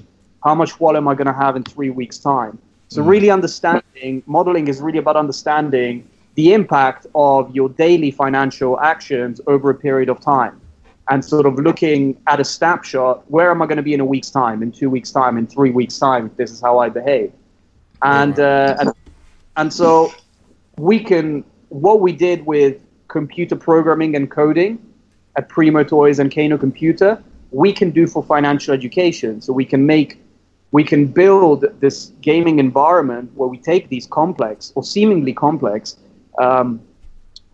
How 0.44 0.56
much 0.56 0.78
Wollo 0.78 0.98
am 0.98 1.08
I 1.08 1.16
going 1.16 1.28
to 1.28 1.34
have 1.34 1.56
in 1.56 1.64
three 1.64 1.90
weeks' 1.90 2.20
time? 2.20 2.60
So, 2.92 3.02
really 3.02 3.30
understanding 3.30 4.22
modeling 4.26 4.68
is 4.68 4.82
really 4.82 4.98
about 4.98 5.16
understanding 5.16 6.06
the 6.36 6.54
impact 6.54 7.08
of 7.16 7.56
your 7.56 7.70
daily 7.70 8.12
financial 8.12 8.78
actions 8.82 9.40
over 9.48 9.70
a 9.70 9.74
period 9.76 10.10
of 10.10 10.20
time 10.20 10.60
and 11.10 11.24
sort 11.24 11.46
of 11.46 11.56
looking 11.56 12.22
at 12.28 12.42
a 12.42 12.44
snapshot 12.44 13.24
where 13.32 13.50
am 13.50 13.62
I 13.62 13.66
going 13.66 13.78
to 13.78 13.82
be 13.82 13.94
in 13.94 14.02
a 14.02 14.06
week's 14.06 14.30
time, 14.30 14.62
in 14.62 14.74
two 14.74 14.90
weeks' 14.90 15.10
time, 15.10 15.38
in 15.38 15.48
three 15.48 15.72
weeks' 15.72 15.98
time, 15.98 16.26
if 16.26 16.36
this 16.36 16.52
is 16.52 16.60
how 16.60 16.80
I 16.80 16.90
behave. 16.90 17.32
And, 18.02 18.38
uh, 18.38 18.76
and, 18.78 18.92
and 19.56 19.74
so 19.74 20.14
we 20.78 21.00
can, 21.00 21.46
what 21.70 22.02
we 22.02 22.12
did 22.12 22.46
with 22.46 22.82
computer 23.08 23.56
programming 23.56 24.18
and 24.18 24.30
coding 24.30 24.86
at 25.38 25.48
Primo 25.48 25.86
Toys 25.86 26.20
and 26.20 26.34
Kano 26.34 26.58
Computer, 26.58 27.24
we 27.52 27.72
can 27.72 27.92
do 27.92 28.06
for 28.06 28.22
financial 28.22 28.74
education. 28.74 29.40
So 29.40 29.54
we 29.54 29.64
can 29.64 29.86
make, 29.86 30.21
we 30.72 30.84
can 30.84 31.06
build 31.06 31.66
this 31.80 32.12
gaming 32.22 32.60
environment 32.60 33.32
where 33.36 33.50
we 33.50 33.58
take 33.58 33.90
these 33.90 34.08
complex 34.08 34.72
or 34.76 34.84
seemingly 34.84 35.34
complex 35.34 35.98
um, 36.40 36.82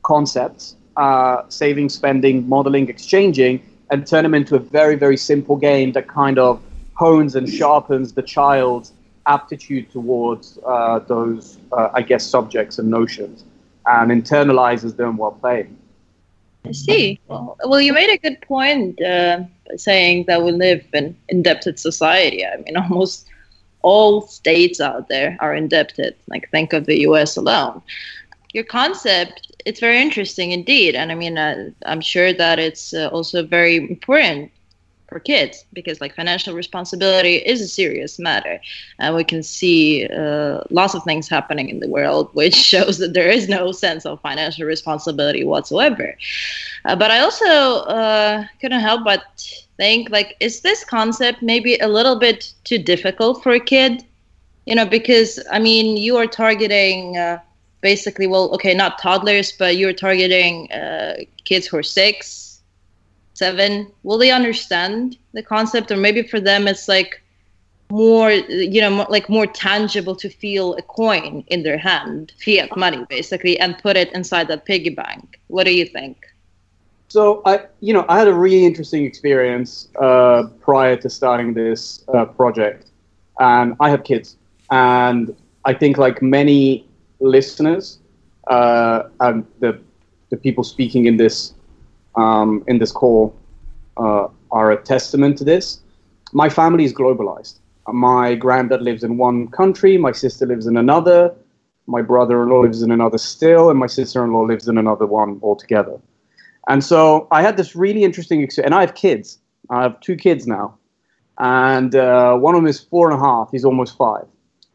concepts, 0.03 0.75
uh, 0.97 1.41
saving, 1.49 1.89
spending, 1.89 2.47
modeling, 2.47 2.89
exchanging, 2.89 3.61
and 3.89 4.05
turn 4.05 4.23
them 4.23 4.35
into 4.35 4.55
a 4.55 4.59
very, 4.59 4.95
very 4.95 5.17
simple 5.17 5.55
game 5.55 5.91
that 5.93 6.07
kind 6.07 6.37
of 6.37 6.61
hones 6.93 7.35
and 7.35 7.49
sharpens 7.49 8.13
the 8.13 8.21
child's 8.21 8.93
aptitude 9.25 9.91
towards 9.91 10.57
uh, 10.65 10.99
those, 10.99 11.57
uh, 11.71 11.89
I 11.93 12.01
guess, 12.01 12.25
subjects 12.25 12.79
and 12.79 12.89
notions 12.89 13.43
and 13.85 14.11
internalizes 14.11 14.95
them 14.95 15.17
while 15.17 15.31
playing. 15.31 15.77
I 16.65 16.71
see. 16.71 17.19
Well, 17.27 17.57
well 17.65 17.81
you 17.81 17.93
made 17.93 18.09
a 18.09 18.17
good 18.17 18.41
point 18.41 19.01
uh, 19.01 19.43
saying 19.75 20.25
that 20.27 20.43
we 20.43 20.51
live 20.51 20.85
in 20.93 21.15
indebted 21.29 21.79
society. 21.79 22.45
I 22.45 22.57
mean, 22.57 22.77
almost 22.77 23.27
all 23.81 24.21
states 24.21 24.81
out 24.81 25.07
there 25.07 25.37
are 25.39 25.53
indebted. 25.53 26.15
Like, 26.27 26.49
think 26.51 26.73
of 26.73 26.85
the 26.85 26.99
U.S. 27.01 27.37
alone. 27.37 27.81
Your 28.53 28.63
concept, 28.63 29.51
it's 29.65 29.79
very 29.79 30.01
interesting 30.01 30.51
indeed, 30.51 30.95
and 30.95 31.11
I 31.11 31.15
mean, 31.15 31.37
uh, 31.37 31.69
I'm 31.85 32.01
sure 32.01 32.33
that 32.33 32.59
it's 32.59 32.93
uh, 32.93 33.07
also 33.07 33.45
very 33.45 33.75
important 33.75 34.51
for 35.07 35.19
kids 35.19 35.65
because 35.73 36.01
like 36.01 36.13
financial 36.15 36.53
responsibility 36.53 37.35
is 37.35 37.61
a 37.61 37.67
serious 37.67 38.19
matter. 38.19 38.59
And 38.99 39.15
we 39.15 39.23
can 39.23 39.41
see 39.41 40.05
uh, 40.07 40.61
lots 40.69 40.93
of 40.95 41.03
things 41.03 41.29
happening 41.29 41.69
in 41.69 41.79
the 41.79 41.87
world 41.87 42.29
which 42.33 42.55
shows 42.55 42.97
that 42.99 43.13
there 43.13 43.29
is 43.29 43.47
no 43.47 43.71
sense 43.71 44.05
of 44.05 44.21
financial 44.21 44.65
responsibility 44.65 45.43
whatsoever. 45.43 46.15
Uh, 46.85 46.95
but 46.95 47.11
i 47.11 47.19
also 47.19 47.45
uh, 47.45 48.45
couldn't 48.59 48.81
help 48.81 49.03
but 49.03 49.23
think 49.77 50.09
like 50.09 50.35
is 50.39 50.61
this 50.61 50.83
concept 50.83 51.41
maybe 51.41 51.77
a 51.77 51.87
little 51.87 52.17
bit 52.19 52.53
too 52.63 52.77
difficult 52.77 53.43
for 53.43 53.53
a 53.53 53.59
kid? 53.59 54.03
You 54.65 54.75
know 54.75 54.85
because 54.85 55.39
i 55.51 55.59
mean 55.59 55.95
you 55.95 56.17
are 56.17 56.27
targeting 56.27 57.17
uh, 57.17 57.39
basically 57.81 58.27
well 58.27 58.53
okay 58.55 58.73
not 58.73 58.99
toddlers 58.99 59.53
but 59.53 59.77
you're 59.77 59.93
targeting 59.93 60.69
uh, 60.71 61.15
kids 61.45 61.67
who 61.67 61.77
are 61.77 61.83
six 61.83 62.46
seven 63.37 63.91
will 64.03 64.17
they 64.17 64.31
understand 64.31 65.17
the 65.33 65.43
concept? 65.43 65.91
Or 65.91 65.97
maybe 65.97 66.23
for 66.23 66.39
them 66.39 66.67
it's 66.67 66.87
like 66.87 67.21
more 67.89 68.31
you 68.31 68.81
know 68.81 68.89
more, 68.89 69.07
like 69.09 69.29
more 69.29 69.47
tangible 69.47 70.15
to 70.15 70.29
feel 70.29 70.75
a 70.75 70.81
coin 70.81 71.43
in 71.47 71.63
their 71.63 71.77
hand 71.77 72.33
fiat 72.43 72.75
money 72.75 73.05
basically 73.09 73.57
and 73.59 73.77
put 73.77 73.95
it 73.95 74.11
inside 74.13 74.47
that 74.47 74.65
piggy 74.65 74.89
bank. 74.89 75.39
What 75.47 75.65
do 75.65 75.73
you 75.73 75.85
think? 75.85 76.17
So 77.07 77.41
i 77.45 77.61
you 77.79 77.93
know 77.93 78.05
i 78.09 78.17
had 78.19 78.27
a 78.27 78.33
really 78.33 78.65
interesting 78.65 79.05
experience 79.05 79.87
uh, 80.01 80.43
prior 80.59 80.95
to 80.97 81.09
starting 81.09 81.53
this 81.53 82.03
uh, 82.13 82.25
project. 82.25 82.89
And 83.39 83.75
i 83.79 83.89
have 83.89 84.03
kids. 84.03 84.35
And 84.71 85.35
i 85.63 85.73
think 85.73 85.97
like 85.97 86.21
many 86.21 86.85
listeners 87.19 87.99
uh, 88.47 89.03
and 89.19 89.45
the 89.59 89.79
the 90.29 90.37
people 90.37 90.63
speaking 90.63 91.05
in 91.05 91.15
this 91.17 91.53
um, 92.17 92.63
in 92.67 92.79
this 92.79 92.91
call 92.91 93.33
uh, 93.97 94.27
are 94.51 94.71
a 94.71 94.77
testament 94.77 95.37
to 95.37 95.43
this. 95.43 95.79
My 96.33 96.49
family 96.49 96.83
is 96.83 96.93
globalized. 96.93 97.59
My 97.87 98.35
granddad 98.35 98.81
lives 98.81 99.03
in 99.03 99.17
one 99.17 99.47
country, 99.47 99.97
my 99.97 100.11
sister 100.11 100.45
lives 100.45 100.67
in 100.67 100.75
another, 100.75 101.33
my 101.85 102.01
brother 102.01 102.43
in 102.43 102.49
law 102.49 102.59
lives 102.59 102.81
in 102.81 102.91
another 102.91 103.17
still, 103.17 103.69
and 103.69 103.79
my 103.79 103.87
sister 103.87 104.25
in 104.25 104.33
law 104.33 104.41
lives 104.41 104.67
in 104.67 104.77
another 104.77 105.05
one 105.05 105.39
altogether. 105.41 105.97
And 106.67 106.83
so 106.83 107.29
I 107.31 107.41
had 107.41 107.55
this 107.55 107.75
really 107.75 108.03
interesting 108.03 108.41
experience, 108.41 108.67
and 108.67 108.75
I 108.75 108.81
have 108.81 108.93
kids. 108.93 109.39
I 109.69 109.83
have 109.83 109.99
two 110.01 110.17
kids 110.17 110.45
now. 110.47 110.77
And 111.37 111.95
uh, 111.95 112.35
one 112.35 112.55
of 112.55 112.61
them 112.61 112.67
is 112.67 112.79
four 112.79 113.09
and 113.09 113.21
a 113.21 113.23
half, 113.23 113.51
he's 113.51 113.63
almost 113.63 113.95
five. 113.95 114.25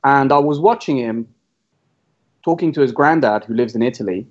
And 0.05 0.33
I 0.33 0.39
was 0.39 0.59
watching 0.59 0.97
him 0.97 1.29
talking 2.45 2.73
to 2.73 2.81
his 2.81 2.93
granddad, 2.93 3.45
who 3.45 3.55
lives 3.55 3.75
in 3.75 3.83
Italy, 3.83 4.27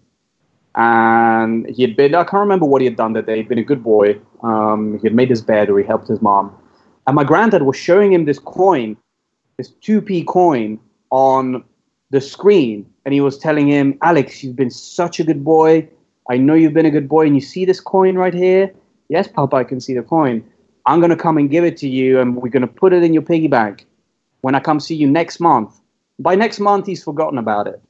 and 0.76 1.70
he 1.70 1.82
had 1.82 1.96
been 1.96 2.16
I 2.16 2.24
can't 2.24 2.42
remember 2.42 2.66
what 2.66 2.82
he 2.82 2.86
had 2.86 2.96
done 2.96 3.14
that 3.14 3.26
day. 3.26 3.38
He'd 3.38 3.50
been 3.50 3.58
a 3.58 3.64
good 3.64 3.84
boy. 3.84 4.20
Um, 4.44 5.00
he 5.00 5.08
had 5.08 5.16
made 5.16 5.30
his 5.30 5.42
bed 5.42 5.70
or 5.70 5.80
he 5.80 5.86
helped 5.86 6.08
his 6.08 6.22
mom. 6.22 6.56
And 7.08 7.16
my 7.16 7.24
granddad 7.24 7.64
was 7.64 7.76
showing 7.76 8.14
him 8.14 8.26
this 8.26 8.40
coin, 8.40 8.96
this 9.58 9.72
2p 9.82 10.28
coin 10.28 10.80
on 11.10 11.64
the 12.12 12.22
screen. 12.22 12.90
And 13.06 13.14
he 13.14 13.22
was 13.22 13.38
telling 13.38 13.68
him, 13.68 13.98
Alex, 14.02 14.44
you've 14.44 14.56
been 14.56 14.70
such 14.70 15.20
a 15.20 15.24
good 15.24 15.44
boy. 15.44 15.90
I 16.30 16.38
know 16.38 16.54
you've 16.54 16.74
been 16.74 16.86
a 16.86 16.92
good 16.92 17.10
boy. 17.10 17.26
And 17.26 17.36
you 17.36 17.42
see 17.42 17.66
this 17.66 17.80
coin 17.80 18.16
right 18.16 18.34
here? 18.34 18.72
Yes, 19.10 19.28
Papa, 19.28 19.56
I 19.58 19.64
can 19.64 19.82
see 19.82 19.94
the 19.94 20.04
coin. 20.04 20.44
I'm 20.86 21.00
going 21.00 21.10
to 21.10 21.18
come 21.18 21.38
and 21.38 21.50
give 21.50 21.64
it 21.64 21.78
to 21.78 21.90
you 21.90 22.20
and 22.20 22.36
we're 22.36 22.50
going 22.50 22.62
to 22.62 22.68
put 22.68 22.94
it 22.94 23.04
in 23.04 23.14
your 23.14 23.24
piggy 23.24 23.48
bank 23.48 23.86
when 24.42 24.56
I 24.56 24.60
come 24.60 24.80
see 24.80 24.96
you 24.96 25.10
next 25.10 25.40
month. 25.40 25.76
By 26.20 26.36
next 26.36 26.60
month, 26.60 26.86
he's 26.86 27.04
forgotten 27.04 27.38
about 27.38 27.68
it. 27.68 27.82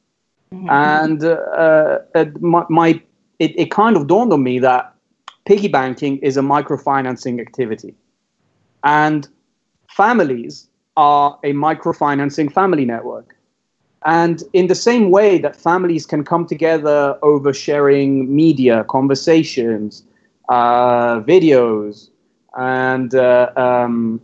Mm-hmm. 0.54 0.70
And 0.70 1.24
uh, 1.24 2.00
uh, 2.16 2.26
my, 2.40 2.66
my 2.70 3.02
it, 3.40 3.58
it 3.58 3.72
kind 3.72 3.96
of 3.96 4.08
dawned 4.08 4.34
on 4.34 4.44
me 4.44 4.60
that 4.60 4.94
piggy 5.46 5.68
banking 5.68 6.18
is 6.20 6.38
a 6.38 6.42
microfinancing 6.42 7.40
activity. 7.40 7.96
And 8.84 9.28
families 9.90 10.68
are 10.98 11.40
a 11.44 11.54
microfinancing 11.54 12.52
family 12.52 12.86
network. 12.86 13.36
And 14.06 14.44
in 14.54 14.68
the 14.68 14.76
same 14.76 15.12
way 15.12 15.38
that 15.40 15.56
families 15.56 16.06
can 16.06 16.24
come 16.24 16.46
together 16.46 17.18
over 17.22 17.54
sharing 17.54 18.34
media, 18.36 18.84
conversations, 18.86 20.04
uh, 20.50 21.22
videos, 21.22 22.10
and 22.58 23.14
uh, 23.14 23.52
um, 23.56 24.20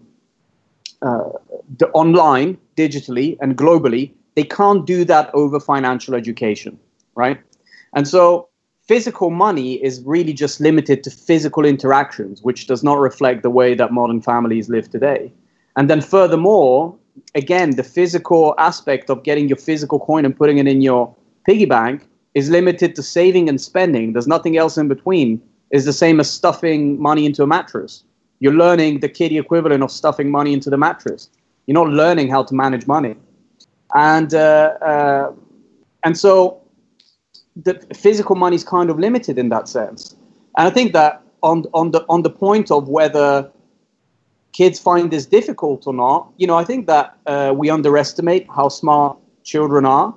uh, 1.01 1.29
the 1.77 1.87
online, 1.89 2.57
digitally, 2.75 3.37
and 3.39 3.55
globally, 3.55 4.11
they 4.37 4.43
can't 4.43 4.85
do 4.85 5.03
that 5.03 5.31
over 5.33 5.59
financial 5.59 6.13
education, 6.13 6.77
right? 7.15 7.39
And 7.95 8.07
so 8.07 8.49
physical 8.87 9.31
money 9.31 9.83
is 9.83 10.03
really 10.03 10.31
just 10.31 10.61
limited 10.61 11.03
to 11.05 11.09
physical 11.09 11.65
interactions, 11.65 12.43
which 12.43 12.67
does 12.67 12.83
not 12.83 12.99
reflect 12.99 13.41
the 13.41 13.49
way 13.49 13.73
that 13.73 13.91
modern 13.91 14.21
families 14.21 14.69
live 14.69 14.91
today. 14.91 15.33
And 15.75 15.89
then 15.89 16.01
furthermore, 16.01 16.95
again, 17.33 17.77
the 17.77 17.83
physical 17.83 18.53
aspect 18.59 19.09
of 19.09 19.23
getting 19.23 19.49
your 19.49 19.57
physical 19.57 19.99
coin 19.99 20.23
and 20.23 20.37
putting 20.37 20.59
it 20.59 20.67
in 20.67 20.83
your 20.83 21.15
piggy 21.43 21.65
bank 21.65 22.07
is 22.35 22.51
limited 22.51 22.93
to 22.95 23.01
saving 23.01 23.49
and 23.49 23.59
spending. 23.59 24.13
There's 24.13 24.27
nothing 24.27 24.55
else 24.55 24.77
in 24.77 24.87
between. 24.87 25.41
Is 25.71 25.85
the 25.85 25.93
same 25.93 26.19
as 26.19 26.29
stuffing 26.29 27.01
money 27.01 27.25
into 27.25 27.41
a 27.41 27.47
mattress. 27.47 28.03
You're 28.39 28.53
learning 28.53 28.99
the 28.99 29.09
kiddie 29.09 29.39
equivalent 29.39 29.81
of 29.81 29.89
stuffing 29.91 30.29
money 30.29 30.53
into 30.53 30.69
the 30.69 30.77
mattress. 30.77 31.31
You're 31.65 31.73
not 31.83 31.89
learning 31.89 32.29
how 32.29 32.43
to 32.43 32.53
manage 32.53 32.85
money 32.85 33.15
and 33.95 34.33
uh, 34.33 34.73
uh, 34.81 35.31
and 36.03 36.17
so 36.17 36.61
the 37.55 37.73
physical 37.95 38.35
money 38.35 38.55
is 38.55 38.63
kind 38.63 38.89
of 38.89 38.99
limited 38.99 39.37
in 39.37 39.49
that 39.49 39.67
sense. 39.67 40.15
And 40.57 40.67
I 40.67 40.69
think 40.69 40.93
that 40.93 41.21
on 41.43 41.65
on 41.73 41.91
the 41.91 42.05
on 42.09 42.23
the 42.23 42.29
point 42.29 42.71
of 42.71 42.87
whether 42.87 43.49
kids 44.53 44.79
find 44.79 45.11
this 45.11 45.25
difficult 45.25 45.85
or 45.85 45.93
not, 45.93 46.31
you 46.37 46.47
know, 46.47 46.55
I 46.55 46.63
think 46.63 46.87
that 46.87 47.15
uh, 47.27 47.53
we 47.55 47.69
underestimate 47.69 48.47
how 48.55 48.69
smart 48.69 49.17
children 49.43 49.85
are, 49.85 50.15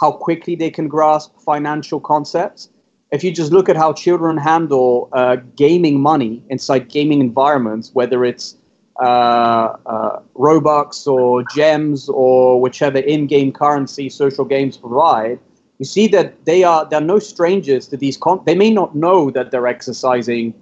how 0.00 0.12
quickly 0.12 0.54
they 0.54 0.70
can 0.70 0.88
grasp 0.88 1.36
financial 1.38 2.00
concepts. 2.00 2.68
If 3.10 3.22
you 3.22 3.30
just 3.32 3.52
look 3.52 3.68
at 3.68 3.76
how 3.76 3.92
children 3.92 4.38
handle 4.38 5.08
uh, 5.12 5.36
gaming 5.56 6.00
money 6.00 6.42
inside 6.48 6.88
gaming 6.88 7.20
environments, 7.20 7.90
whether 7.92 8.24
it's 8.24 8.56
Uh, 9.02 9.76
uh, 9.84 10.20
Robux 10.36 11.08
or 11.08 11.42
gems 11.56 12.08
or 12.08 12.60
whichever 12.60 12.98
in-game 12.98 13.50
currency 13.50 14.08
social 14.08 14.44
games 14.44 14.76
provide, 14.76 15.40
you 15.80 15.84
see 15.84 16.06
that 16.06 16.44
they 16.44 16.62
are 16.62 16.88
they're 16.88 17.00
no 17.00 17.18
strangers 17.18 17.88
to 17.88 17.96
these. 17.96 18.16
Con- 18.16 18.42
they 18.46 18.54
may 18.54 18.70
not 18.70 18.94
know 18.94 19.28
that 19.32 19.50
they're 19.50 19.66
exercising, 19.66 20.54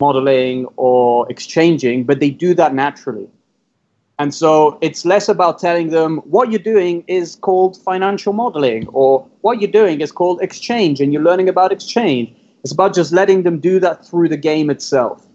modeling 0.00 0.66
or 0.76 1.30
exchanging, 1.30 2.02
but 2.02 2.18
they 2.18 2.30
do 2.30 2.52
that 2.54 2.74
naturally. 2.74 3.28
And 4.18 4.34
so 4.34 4.76
it's 4.80 5.04
less 5.04 5.28
about 5.28 5.60
telling 5.60 5.90
them 5.90 6.18
what 6.24 6.50
you're 6.50 6.58
doing 6.74 7.04
is 7.06 7.36
called 7.36 7.76
financial 7.76 8.32
modeling 8.32 8.88
or 8.88 9.24
what 9.42 9.60
you're 9.60 9.70
doing 9.70 10.00
is 10.00 10.10
called 10.10 10.42
exchange 10.42 11.00
and 11.00 11.12
you're 11.12 11.22
learning 11.22 11.48
about 11.48 11.70
exchange. 11.70 12.34
It's 12.64 12.72
about 12.72 12.92
just 12.92 13.12
letting 13.12 13.44
them 13.44 13.60
do 13.60 13.78
that 13.78 14.04
through 14.04 14.30
the 14.30 14.36
game 14.36 14.68
itself 14.68 15.28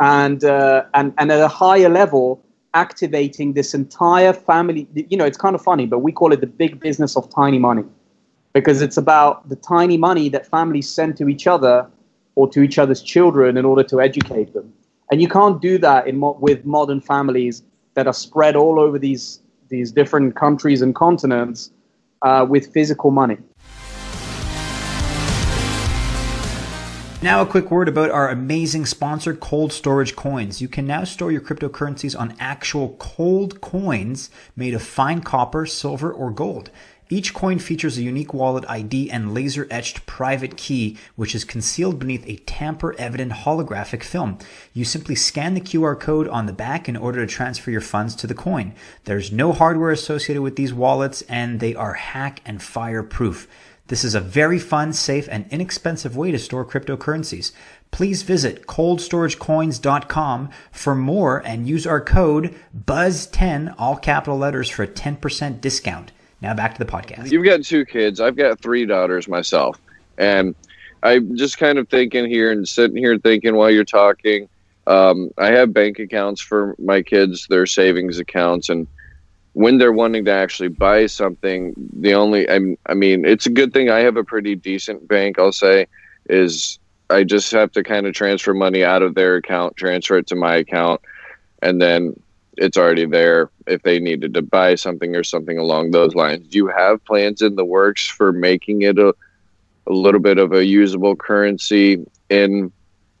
and 0.00 0.44
uh, 0.44 0.84
and 0.94 1.12
and 1.18 1.32
at 1.32 1.40
a 1.40 1.48
higher 1.48 1.88
level 1.88 2.42
activating 2.74 3.54
this 3.54 3.72
entire 3.72 4.34
family 4.34 4.86
you 4.94 5.16
know 5.16 5.24
it's 5.24 5.38
kind 5.38 5.54
of 5.54 5.62
funny 5.62 5.86
but 5.86 6.00
we 6.00 6.12
call 6.12 6.32
it 6.32 6.40
the 6.40 6.46
big 6.46 6.78
business 6.80 7.16
of 7.16 7.28
tiny 7.30 7.58
money. 7.58 7.84
Because 8.52 8.80
it's 8.80 8.96
about 8.96 9.46
the 9.50 9.56
tiny 9.56 9.98
money 9.98 10.30
that 10.30 10.46
families 10.46 10.88
send 10.88 11.18
to 11.18 11.28
each 11.28 11.46
other 11.46 11.86
or 12.36 12.48
to 12.48 12.62
each 12.62 12.78
other's 12.78 13.02
children 13.02 13.58
in 13.58 13.66
order 13.66 13.82
to 13.82 14.00
educate 14.00 14.54
them. 14.54 14.72
And 15.10 15.20
you 15.20 15.28
can't 15.28 15.60
do 15.60 15.76
that 15.78 16.06
in 16.06 16.16
mo- 16.18 16.38
with 16.40 16.64
modern 16.64 17.02
families 17.02 17.62
that 17.94 18.06
are 18.06 18.14
spread 18.14 18.56
all 18.56 18.80
over 18.80 18.98
these 18.98 19.40
these 19.68 19.92
different 19.92 20.36
countries 20.36 20.80
and 20.80 20.94
continents 20.94 21.70
uh, 22.22 22.46
with 22.48 22.72
physical 22.72 23.10
money 23.10 23.36
Now, 27.26 27.40
a 27.40 27.46
quick 27.46 27.72
word 27.72 27.88
about 27.88 28.12
our 28.12 28.28
amazing 28.28 28.86
sponsor, 28.86 29.34
Cold 29.34 29.72
Storage 29.72 30.14
Coins. 30.14 30.62
You 30.62 30.68
can 30.68 30.86
now 30.86 31.02
store 31.02 31.32
your 31.32 31.40
cryptocurrencies 31.40 32.16
on 32.16 32.36
actual 32.38 32.90
cold 33.00 33.60
coins 33.60 34.30
made 34.54 34.74
of 34.74 34.82
fine 34.84 35.22
copper, 35.22 35.66
silver, 35.66 36.12
or 36.12 36.30
gold. 36.30 36.70
Each 37.08 37.34
coin 37.34 37.58
features 37.58 37.98
a 37.98 38.02
unique 38.02 38.32
wallet 38.32 38.64
ID 38.68 39.10
and 39.10 39.34
laser 39.34 39.66
etched 39.72 40.06
private 40.06 40.56
key, 40.56 40.98
which 41.16 41.34
is 41.34 41.44
concealed 41.44 41.98
beneath 41.98 42.24
a 42.28 42.36
tamper 42.46 42.94
evident 42.96 43.32
holographic 43.32 44.04
film. 44.04 44.38
You 44.72 44.84
simply 44.84 45.16
scan 45.16 45.54
the 45.54 45.60
QR 45.60 45.98
code 45.98 46.28
on 46.28 46.46
the 46.46 46.52
back 46.52 46.88
in 46.88 46.96
order 46.96 47.26
to 47.26 47.32
transfer 47.32 47.72
your 47.72 47.80
funds 47.80 48.14
to 48.16 48.28
the 48.28 48.34
coin. 48.34 48.72
There's 49.02 49.32
no 49.32 49.52
hardware 49.52 49.90
associated 49.90 50.42
with 50.42 50.54
these 50.54 50.72
wallets, 50.72 51.22
and 51.22 51.58
they 51.58 51.74
are 51.74 51.94
hack 51.94 52.40
and 52.44 52.62
fire 52.62 53.02
proof. 53.02 53.48
This 53.88 54.02
is 54.02 54.14
a 54.14 54.20
very 54.20 54.58
fun, 54.58 54.92
safe, 54.92 55.28
and 55.30 55.46
inexpensive 55.50 56.16
way 56.16 56.32
to 56.32 56.38
store 56.38 56.64
cryptocurrencies. 56.64 57.52
Please 57.92 58.22
visit 58.22 58.66
coldstoragecoins.com 58.66 60.50
for 60.72 60.94
more 60.94 61.38
and 61.46 61.68
use 61.68 61.86
our 61.86 62.00
code 62.00 62.54
BUZZ10, 62.76 63.74
all 63.78 63.96
capital 63.96 64.36
letters, 64.36 64.68
for 64.68 64.82
a 64.82 64.88
10% 64.88 65.60
discount. 65.60 66.12
Now 66.40 66.54
back 66.54 66.74
to 66.74 66.84
the 66.84 66.90
podcast. 66.90 67.30
You've 67.30 67.44
got 67.44 67.62
two 67.62 67.84
kids. 67.84 68.20
I've 68.20 68.36
got 68.36 68.60
three 68.60 68.86
daughters 68.86 69.28
myself. 69.28 69.80
And 70.18 70.54
I'm 71.02 71.36
just 71.36 71.58
kind 71.58 71.78
of 71.78 71.88
thinking 71.88 72.28
here 72.28 72.50
and 72.50 72.68
sitting 72.68 72.96
here 72.96 73.16
thinking 73.18 73.54
while 73.54 73.70
you're 73.70 73.84
talking. 73.84 74.48
Um, 74.86 75.30
I 75.38 75.52
have 75.52 75.72
bank 75.72 75.98
accounts 75.98 76.40
for 76.40 76.74
my 76.78 77.02
kids, 77.02 77.46
their 77.48 77.66
savings 77.66 78.18
accounts, 78.18 78.68
and 78.68 78.86
when 79.56 79.78
they're 79.78 79.90
wanting 79.90 80.22
to 80.26 80.30
actually 80.30 80.68
buy 80.68 81.06
something, 81.06 81.72
the 81.94 82.12
only 82.12 82.46
I, 82.46 82.76
I 82.84 82.92
mean, 82.92 83.24
it's 83.24 83.46
a 83.46 83.50
good 83.50 83.72
thing 83.72 83.88
I 83.88 84.00
have 84.00 84.18
a 84.18 84.22
pretty 84.22 84.54
decent 84.54 85.08
bank. 85.08 85.38
I'll 85.38 85.50
say 85.50 85.86
is 86.28 86.78
I 87.08 87.24
just 87.24 87.50
have 87.52 87.72
to 87.72 87.82
kind 87.82 88.06
of 88.06 88.12
transfer 88.12 88.52
money 88.52 88.84
out 88.84 89.00
of 89.00 89.14
their 89.14 89.36
account, 89.36 89.74
transfer 89.74 90.18
it 90.18 90.26
to 90.26 90.36
my 90.36 90.56
account, 90.56 91.00
and 91.62 91.80
then 91.80 92.20
it's 92.58 92.76
already 92.76 93.06
there 93.06 93.48
if 93.66 93.82
they 93.82 93.98
needed 93.98 94.34
to 94.34 94.42
buy 94.42 94.74
something 94.74 95.16
or 95.16 95.24
something 95.24 95.56
along 95.56 95.92
those 95.92 96.14
lines. 96.14 96.46
Do 96.48 96.58
you 96.58 96.66
have 96.66 97.02
plans 97.06 97.40
in 97.40 97.56
the 97.56 97.64
works 97.64 98.06
for 98.06 98.32
making 98.32 98.82
it 98.82 98.98
a, 98.98 99.14
a 99.86 99.92
little 99.92 100.20
bit 100.20 100.36
of 100.36 100.52
a 100.52 100.66
usable 100.66 101.16
currency 101.16 102.04
in 102.28 102.70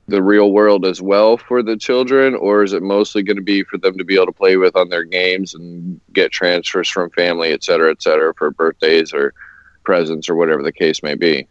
the 0.08 0.22
real 0.22 0.52
world 0.52 0.84
as 0.84 1.02
well 1.02 1.36
for 1.36 1.62
the 1.62 1.76
children, 1.76 2.34
or 2.34 2.62
is 2.62 2.72
it 2.72 2.82
mostly 2.82 3.22
going 3.22 3.36
to 3.36 3.42
be 3.42 3.64
for 3.64 3.76
them 3.76 3.98
to 3.98 4.04
be 4.04 4.14
able 4.14 4.26
to 4.26 4.32
play 4.32 4.56
with 4.56 4.76
on 4.76 4.88
their 4.88 5.02
games 5.02 5.54
and 5.54 6.00
get 6.12 6.30
transfers 6.30 6.88
from 6.88 7.10
family, 7.10 7.50
et 7.52 7.64
cetera, 7.64 7.90
et 7.90 8.00
cetera, 8.00 8.32
for 8.34 8.50
birthdays 8.50 9.12
or 9.12 9.34
presents 9.82 10.28
or 10.28 10.36
whatever 10.36 10.62
the 10.62 10.72
case 10.72 11.02
may 11.02 11.14
be? 11.14 11.46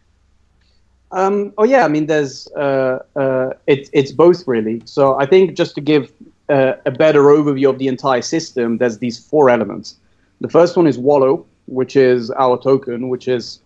Um, 1.12 1.52
oh 1.58 1.64
yeah, 1.64 1.84
I 1.84 1.88
mean, 1.88 2.06
there's 2.06 2.48
uh, 2.56 3.02
uh, 3.14 3.50
it, 3.66 3.90
it's 3.92 4.10
both 4.10 4.46
really. 4.48 4.82
So 4.86 5.18
I 5.18 5.26
think 5.26 5.54
just 5.56 5.74
to 5.76 5.80
give 5.80 6.10
uh, 6.48 6.74
a 6.84 6.90
better 6.90 7.22
overview 7.24 7.68
of 7.68 7.78
the 7.78 7.88
entire 7.88 8.22
system, 8.22 8.78
there's 8.78 8.98
these 8.98 9.18
four 9.18 9.50
elements. 9.50 9.96
The 10.40 10.48
first 10.48 10.76
one 10.76 10.86
is 10.86 10.98
Wollo, 10.98 11.46
which 11.66 11.94
is 11.96 12.30
our 12.32 12.60
token, 12.60 13.08
which 13.08 13.28
is 13.28 13.60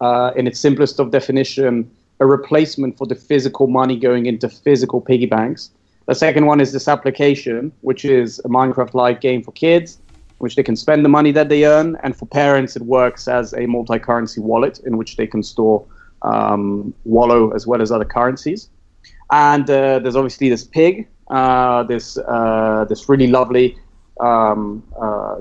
uh, 0.00 0.32
in 0.36 0.46
its 0.46 0.60
simplest 0.60 0.98
of 0.98 1.10
definition 1.10 1.90
a 2.20 2.26
replacement 2.26 2.96
for 2.96 3.06
the 3.06 3.14
physical 3.14 3.66
money 3.66 3.96
going 3.98 4.26
into 4.26 4.48
physical 4.48 5.00
piggy 5.00 5.26
banks. 5.26 5.70
The 6.06 6.14
second 6.14 6.46
one 6.46 6.60
is 6.60 6.72
this 6.72 6.86
application, 6.88 7.72
which 7.80 8.04
is 8.04 8.38
a 8.40 8.48
Minecraft-like 8.48 9.20
game 9.20 9.42
for 9.42 9.52
kids, 9.52 9.98
which 10.38 10.56
they 10.56 10.62
can 10.62 10.76
spend 10.76 11.04
the 11.04 11.08
money 11.08 11.32
that 11.32 11.48
they 11.48 11.64
earn, 11.64 11.96
and 12.02 12.14
for 12.14 12.26
parents, 12.26 12.76
it 12.76 12.82
works 12.82 13.28
as 13.28 13.54
a 13.54 13.66
multi-currency 13.66 14.40
wallet 14.40 14.80
in 14.80 14.96
which 14.96 15.16
they 15.16 15.26
can 15.26 15.42
store 15.42 15.84
um, 16.22 16.92
Wollo 17.04 17.50
as 17.50 17.66
well 17.66 17.80
as 17.80 17.90
other 17.90 18.04
currencies. 18.04 18.68
And 19.30 19.68
uh, 19.70 19.98
there's 20.00 20.16
obviously 20.16 20.48
this 20.48 20.64
pig, 20.64 21.08
uh, 21.28 21.82
this 21.84 22.18
uh, 22.18 22.84
this 22.88 23.08
really 23.08 23.26
lovely 23.26 23.78
um, 24.20 24.82
uh, 25.00 25.36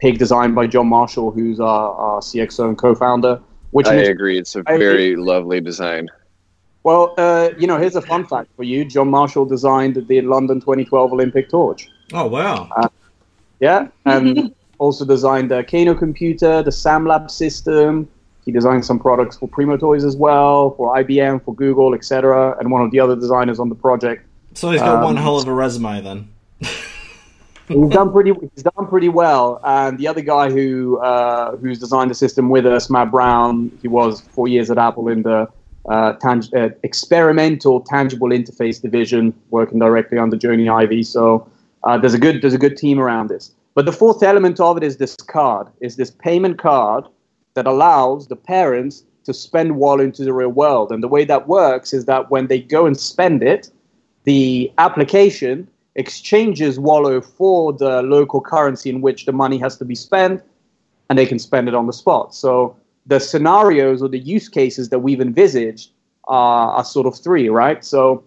pig 0.00 0.18
designed 0.18 0.54
by 0.54 0.66
John 0.66 0.88
Marshall, 0.88 1.30
who's 1.30 1.60
our, 1.60 1.92
our 1.94 2.20
CXO 2.20 2.68
and 2.68 2.78
co-founder. 2.78 3.40
Which 3.74 3.88
I 3.88 3.94
agree. 3.94 4.38
It's 4.38 4.54
a 4.54 4.62
very 4.62 5.16
I, 5.16 5.18
lovely 5.18 5.60
design. 5.60 6.08
Well, 6.84 7.12
uh, 7.18 7.50
you 7.58 7.66
know, 7.66 7.76
here's 7.76 7.96
a 7.96 8.02
fun 8.02 8.24
fact 8.24 8.50
for 8.54 8.62
you. 8.62 8.84
John 8.84 9.08
Marshall 9.08 9.46
designed 9.46 9.96
the 10.06 10.20
London 10.20 10.60
2012 10.60 11.12
Olympic 11.12 11.48
torch. 11.48 11.88
Oh, 12.12 12.28
wow. 12.28 12.68
Uh, 12.76 12.88
yeah, 13.58 13.88
and 14.06 14.54
also 14.78 15.04
designed 15.04 15.50
the 15.50 15.64
Kano 15.64 15.92
computer, 15.92 16.62
the 16.62 16.70
SamLab 16.70 17.28
system. 17.32 18.08
He 18.44 18.52
designed 18.52 18.84
some 18.84 19.00
products 19.00 19.38
for 19.38 19.48
Primo 19.48 19.76
Toys 19.76 20.04
as 20.04 20.16
well, 20.16 20.70
for 20.76 20.94
IBM, 20.94 21.44
for 21.44 21.52
Google, 21.52 21.94
etc. 21.94 22.56
And 22.60 22.70
one 22.70 22.82
of 22.82 22.92
the 22.92 23.00
other 23.00 23.16
designers 23.16 23.58
on 23.58 23.70
the 23.70 23.74
project. 23.74 24.24
So 24.52 24.70
he's 24.70 24.82
got 24.82 24.98
um, 24.98 25.02
one 25.02 25.16
hell 25.16 25.36
of 25.36 25.48
a 25.48 25.52
resume 25.52 26.00
then. 26.00 26.28
He's 27.68 27.90
done 27.90 28.12
pretty. 28.12 28.32
He's 28.54 28.62
done 28.62 28.86
pretty 28.88 29.08
well. 29.08 29.60
And 29.64 29.98
the 29.98 30.06
other 30.06 30.20
guy 30.20 30.50
who 30.50 30.98
uh, 30.98 31.56
who's 31.56 31.78
designed 31.78 32.10
the 32.10 32.14
system 32.14 32.50
with 32.50 32.66
us, 32.66 32.90
Matt 32.90 33.10
Brown, 33.10 33.70
he 33.80 33.88
was 33.88 34.20
four 34.20 34.48
years 34.48 34.70
at 34.70 34.78
Apple 34.78 35.08
in 35.08 35.22
the 35.22 35.48
uh, 35.88 36.12
tang- 36.14 36.54
uh, 36.54 36.68
experimental 36.82 37.80
tangible 37.80 38.28
interface 38.28 38.80
division, 38.80 39.34
working 39.50 39.78
directly 39.78 40.18
under 40.18 40.36
Jony 40.36 40.68
Ive. 40.70 41.06
So 41.06 41.50
uh, 41.84 41.96
there's 41.96 42.14
a 42.14 42.18
good 42.18 42.42
there's 42.42 42.54
a 42.54 42.58
good 42.58 42.76
team 42.76 42.98
around 43.00 43.28
this. 43.28 43.52
But 43.74 43.86
the 43.86 43.92
fourth 43.92 44.22
element 44.22 44.60
of 44.60 44.76
it 44.76 44.82
is 44.82 44.98
this 44.98 45.16
card, 45.16 45.68
is 45.80 45.96
this 45.96 46.10
payment 46.10 46.58
card 46.58 47.06
that 47.54 47.66
allows 47.66 48.28
the 48.28 48.36
parents 48.36 49.04
to 49.24 49.32
spend 49.32 49.76
Wollo 49.76 50.04
into 50.04 50.24
the 50.24 50.32
real 50.32 50.50
world. 50.50 50.92
And 50.92 51.02
the 51.02 51.08
way 51.08 51.24
that 51.24 51.48
works 51.48 51.92
is 51.92 52.04
that 52.04 52.30
when 52.30 52.46
they 52.46 52.60
go 52.60 52.86
and 52.86 52.98
spend 52.98 53.42
it, 53.42 53.70
the 54.24 54.72
application 54.78 55.68
exchanges 55.96 56.78
Wollo 56.78 57.20
for 57.20 57.72
the 57.72 58.02
local 58.02 58.40
currency 58.40 58.90
in 58.90 59.00
which 59.00 59.26
the 59.26 59.32
money 59.32 59.58
has 59.58 59.76
to 59.78 59.84
be 59.84 59.94
spent, 59.94 60.42
and 61.08 61.18
they 61.18 61.26
can 61.26 61.38
spend 61.38 61.68
it 61.68 61.74
on 61.74 61.86
the 61.86 61.92
spot. 61.92 62.34
So 62.34 62.76
the 63.06 63.20
scenarios 63.20 64.02
or 64.02 64.08
the 64.08 64.18
use 64.18 64.48
cases 64.48 64.88
that 64.88 65.00
we've 65.00 65.20
envisaged 65.20 65.90
are, 66.26 66.72
are 66.72 66.84
sort 66.84 67.06
of 67.06 67.16
three, 67.16 67.48
right? 67.48 67.84
So 67.84 68.24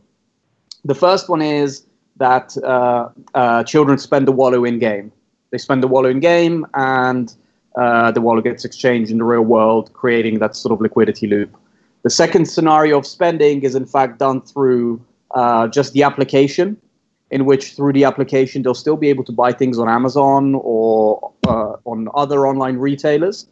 the 0.86 0.96
first 0.96 1.30
one 1.30 1.42
is 1.42 1.86
that 2.18 2.58
uh, 2.64 3.10
uh, 3.34 3.64
children 3.64 3.98
spend 3.98 4.28
the 4.28 4.32
Wollo 4.32 4.64
in 4.64 4.80
game. 4.80 5.12
They 5.52 5.58
spend 5.58 5.84
the 5.84 5.88
Wollo 5.88 6.10
in 6.10 6.20
game, 6.20 6.66
and 6.74 7.34
uh, 7.76 8.12
the 8.12 8.22
Wollo 8.22 8.42
gets 8.42 8.66
exchanged 8.66 9.12
in 9.12 9.18
the 9.18 9.24
real 9.24 9.42
world, 9.42 9.92
creating 9.94 10.40
that 10.40 10.56
sort 10.56 10.74
of 10.74 10.82
liquidity 10.82 11.28
loop. 11.28 11.56
The 12.04 12.10
second 12.10 12.46
scenario 12.46 12.98
of 13.00 13.06
spending 13.06 13.64
is 13.64 13.76
in 13.76 13.86
fact 13.86 14.20
done 14.20 14.42
through 14.42 15.02
uh, 15.32 15.68
just 15.68 15.94
the 15.94 16.04
application 16.04 16.78
in 17.32 17.46
which 17.46 17.74
through 17.74 17.94
the 17.94 18.04
application 18.04 18.64
they'll 18.64 18.74
still 18.74 18.98
be 18.98 19.10
able 19.10 19.24
to 19.24 19.32
buy 19.32 19.52
things 19.52 19.78
on 19.80 19.90
Amazon 19.90 20.56
or 20.56 21.32
uh, 21.48 21.74
on 21.86 22.08
other 22.16 22.48
online 22.48 22.78
retailers. 22.78 23.48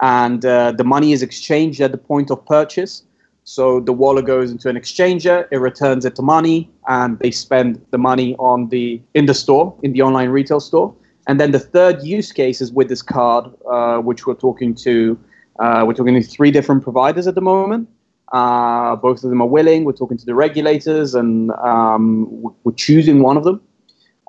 And 0.00 0.44
uh, 0.44 0.72
the 0.72 0.84
money 0.84 1.12
is 1.12 1.22
exchanged 1.22 1.80
at 1.80 1.92
the 1.92 1.98
point 1.98 2.30
of 2.30 2.44
purchase. 2.46 3.04
So 3.44 3.80
the 3.80 3.92
wallet 3.92 4.24
goes 4.24 4.50
into 4.50 4.68
an 4.68 4.76
exchanger, 4.76 5.46
it 5.50 5.58
returns 5.58 6.04
it 6.06 6.16
to 6.16 6.22
money, 6.22 6.70
and 6.88 7.18
they 7.18 7.30
spend 7.30 7.84
the 7.90 7.98
money 7.98 8.34
on 8.38 8.68
the 8.70 9.00
in 9.12 9.26
the 9.26 9.34
store, 9.34 9.76
in 9.82 9.92
the 9.92 10.00
online 10.00 10.30
retail 10.30 10.60
store. 10.60 10.94
And 11.26 11.38
then 11.38 11.52
the 11.52 11.58
third 11.58 12.02
use 12.02 12.32
case 12.32 12.60
is 12.60 12.72
with 12.72 12.88
this 12.88 13.02
card, 13.02 13.50
uh, 13.70 13.98
which 13.98 14.26
we're 14.26 14.34
talking 14.34 14.74
to. 14.76 15.18
Uh, 15.58 15.84
we're 15.86 15.94
talking 15.94 16.14
to 16.14 16.22
three 16.22 16.50
different 16.50 16.82
providers 16.82 17.26
at 17.26 17.34
the 17.34 17.40
moment. 17.40 17.88
Uh, 18.32 18.96
both 18.96 19.22
of 19.22 19.30
them 19.30 19.40
are 19.40 19.46
willing. 19.48 19.84
We're 19.84 19.92
talking 19.92 20.16
to 20.18 20.26
the 20.26 20.34
regulators, 20.34 21.14
and 21.14 21.50
um, 21.52 22.54
we're 22.64 22.72
choosing 22.72 23.22
one 23.22 23.36
of 23.36 23.44
them. 23.44 23.60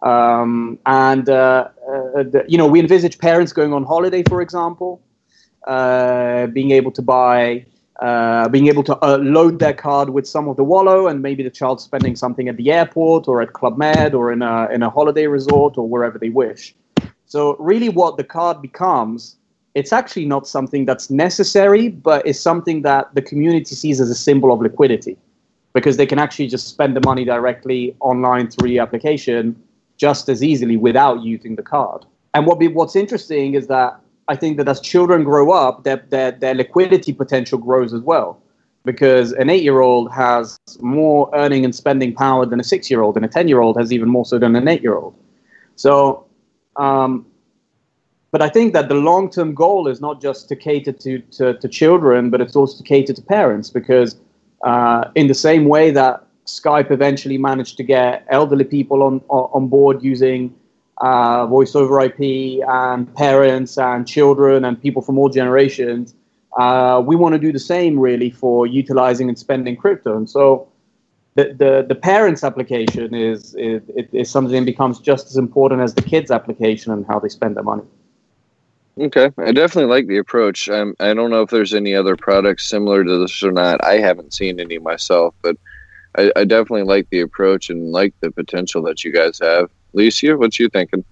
Um, 0.01 0.77
and 0.85 1.27
uh, 1.29 1.69
uh, 1.87 2.23
the, 2.23 2.45
you 2.47 2.57
know, 2.57 2.67
we 2.67 2.79
envisage 2.79 3.17
parents 3.17 3.53
going 3.53 3.73
on 3.73 3.83
holiday, 3.83 4.23
for 4.23 4.41
example, 4.41 5.01
uh, 5.65 6.47
being 6.47 6.71
able 6.71 6.91
to 6.91 7.01
buy, 7.01 7.65
uh, 8.01 8.47
being 8.49 8.67
able 8.67 8.83
to 8.83 9.03
uh, 9.03 9.17
load 9.17 9.59
their 9.59 9.73
card 9.73 10.09
with 10.09 10.27
some 10.27 10.47
of 10.47 10.57
the 10.57 10.63
Wollo, 10.63 11.07
and 11.07 11.21
maybe 11.21 11.41
the 11.41 11.49
child 11.49 11.81
spending 11.81 12.15
something 12.15 12.47
at 12.47 12.57
the 12.57 12.71
airport 12.71 13.27
or 13.27 13.41
at 13.41 13.53
Club 13.53 13.77
Med 13.77 14.13
or 14.13 14.31
in 14.31 14.41
a 14.41 14.67
in 14.69 14.83
a 14.83 14.89
holiday 14.89 15.25
resort 15.25 15.77
or 15.77 15.87
wherever 15.87 16.19
they 16.19 16.29
wish. 16.29 16.75
So 17.25 17.55
really, 17.57 17.89
what 17.89 18.17
the 18.17 18.23
card 18.23 18.61
becomes 18.61 19.34
it's 19.75 19.91
actually 19.91 20.25
not 20.25 20.47
something 20.47 20.85
that's 20.85 21.09
necessary, 21.09 21.89
but 21.89 22.25
it's 22.25 22.39
something 22.39 22.81
that 22.83 23.13
the 23.13 23.21
community 23.21 23.75
sees 23.75 23.99
as 23.99 24.09
a 24.09 24.15
symbol 24.15 24.51
of 24.51 24.61
liquidity 24.61 25.17
because 25.73 25.97
they 25.97 26.05
can 26.05 26.17
actually 26.17 26.47
just 26.47 26.69
spend 26.69 26.95
the 26.95 27.01
money 27.05 27.25
directly 27.25 27.93
online 27.99 28.49
through 28.49 28.69
the 28.69 28.79
application 28.79 29.61
just 29.97 30.29
as 30.29 30.41
easily 30.41 30.77
without 30.77 31.21
using 31.21 31.57
the 31.57 31.61
card. 31.61 32.05
And 32.33 32.47
what 32.47 32.57
be, 32.57 32.69
what's 32.69 32.95
interesting 32.95 33.53
is 33.53 33.67
that 33.67 33.99
I 34.29 34.37
think 34.37 34.55
that 34.57 34.67
as 34.69 34.79
children 34.79 35.25
grow 35.25 35.51
up, 35.51 35.83
their, 35.83 35.97
their, 36.09 36.31
their 36.31 36.55
liquidity 36.55 37.11
potential 37.11 37.57
grows 37.57 37.93
as 37.93 38.01
well. 38.01 38.41
Because 38.85 39.33
an 39.33 39.49
eight 39.49 39.63
year 39.63 39.81
old 39.81 40.11
has 40.11 40.57
more 40.79 41.29
earning 41.33 41.65
and 41.65 41.75
spending 41.75 42.13
power 42.13 42.45
than 42.45 42.59
a 42.59 42.63
six 42.63 42.89
year 42.89 43.01
old, 43.01 43.17
and 43.17 43.25
a 43.25 43.27
10 43.27 43.47
year 43.47 43.59
old 43.59 43.77
has 43.77 43.91
even 43.91 44.07
more 44.07 44.25
so 44.25 44.37
than 44.37 44.55
an 44.55 44.67
eight 44.67 44.81
year 44.81 44.95
old. 44.95 45.15
So 45.75 46.25
um, 46.77 47.25
but 48.35 48.41
I 48.41 48.49
think 48.49 48.73
that 48.73 48.89
the 48.89 48.95
long 48.95 49.29
term 49.29 49.53
goal 49.53 49.87
is 49.87 50.01
not 50.01 50.21
just 50.21 50.49
to 50.49 50.57
cater 50.57 50.91
to, 50.91 51.19
to, 51.37 51.53
to, 51.53 51.67
children, 51.69 52.29
but 52.29 52.41
it's 52.41 52.55
also 52.59 52.75
to 52.79 52.83
cater 52.83 53.13
to 53.13 53.21
parents 53.21 53.69
because 53.79 54.09
Uh, 54.65 55.03
in 55.21 55.27
the 55.27 55.39
same 55.49 55.63
way 55.75 55.91
that 55.91 56.15
Skype 56.45 56.89
eventually 56.91 57.37
managed 57.37 57.75
to 57.77 57.83
get 57.83 58.25
elderly 58.29 58.67
people 58.77 58.99
on 59.03 59.15
on 59.29 59.67
board 59.67 60.03
using 60.13 60.41
uh, 61.07 61.45
voice 61.45 61.73
over 61.75 61.93
IP 62.09 62.21
and 62.67 62.99
parents 63.15 63.77
and 63.77 64.07
children 64.07 64.65
and 64.65 64.81
people 64.81 65.01
from 65.01 65.15
all 65.19 65.29
generations. 65.29 66.15
Uh, 66.57 66.97
we 67.09 67.15
want 67.15 67.33
to 67.37 67.39
do 67.47 67.51
the 67.51 67.65
same 67.75 67.93
really 68.07 68.31
for 68.41 68.65
utilizing 68.65 69.29
and 69.29 69.37
spending 69.37 69.75
crypto. 69.83 70.11
And 70.17 70.27
so 70.29 70.67
the, 71.35 71.53
the, 71.61 71.71
the 71.91 71.95
parents 71.95 72.43
application 72.43 73.13
is, 73.13 73.53
is, 73.55 73.81
is 74.13 74.27
something 74.31 74.59
that 74.61 74.65
becomes 74.65 74.99
just 74.99 75.25
as 75.31 75.37
important 75.37 75.81
as 75.81 75.93
the 75.93 76.01
kids 76.01 76.31
application 76.31 76.93
and 76.93 77.05
how 77.05 77.19
they 77.19 77.29
spend 77.29 77.53
their 77.57 77.67
money. 77.73 77.87
Okay, 78.97 79.29
I 79.37 79.51
definitely 79.51 79.93
like 79.93 80.07
the 80.07 80.17
approach. 80.17 80.69
I 80.69 81.13
don't 81.13 81.29
know 81.29 81.41
if 81.41 81.49
there's 81.49 81.73
any 81.73 81.93
other 81.93 82.15
products 82.15 82.65
similar 82.65 83.03
to 83.03 83.19
this 83.19 83.43
or 83.43 83.51
not. 83.51 83.83
I 83.83 83.97
haven't 83.97 84.33
seen 84.33 84.59
any 84.59 84.77
myself, 84.79 85.35
but 85.41 85.57
I, 86.17 86.31
I 86.35 86.45
definitely 86.45 86.83
like 86.83 87.09
the 87.09 87.19
approach 87.19 87.69
and 87.69 87.91
like 87.91 88.13
the 88.21 88.31
potential 88.31 88.81
that 88.83 89.03
you 89.03 89.11
guys 89.11 89.39
have. 89.39 89.69
Leisha, 89.93 90.39
what 90.39 90.57
you 90.59 90.69
thinking? 90.69 91.03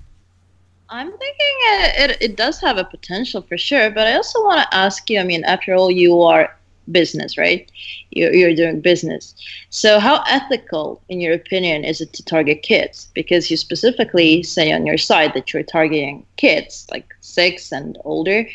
I'm 0.89 1.09
thinking 1.09 1.55
it, 1.61 2.11
it, 2.11 2.17
it 2.21 2.35
does 2.37 2.61
have 2.61 2.77
a 2.77 2.85
potential 2.85 3.41
for 3.41 3.57
sure, 3.57 3.89
but 3.91 4.07
I 4.07 4.13
also 4.13 4.41
want 4.43 4.61
to 4.61 4.77
ask 4.77 5.09
you. 5.09 5.19
I 5.19 5.23
mean, 5.23 5.43
after 5.43 5.73
all, 5.73 5.91
you 5.91 6.21
are 6.21 6.55
business, 6.91 7.37
right? 7.37 7.71
You're, 8.11 8.33
you're 8.33 8.55
doing 8.55 8.81
business. 8.81 9.35
So, 9.69 9.99
how 9.99 10.23
ethical, 10.27 11.01
in 11.09 11.21
your 11.21 11.33
opinion, 11.33 11.83
is 11.83 12.01
it 12.01 12.13
to 12.13 12.23
target 12.23 12.63
kids? 12.63 13.09
Because 13.13 13.49
you 13.49 13.57
specifically 13.57 14.43
say 14.43 14.71
on 14.71 14.85
your 14.85 14.97
side 14.97 15.33
that 15.33 15.53
you're 15.53 15.63
targeting 15.63 16.25
kids, 16.37 16.87
like 16.91 17.13
six 17.21 17.71
and 17.71 17.97
older. 18.03 18.47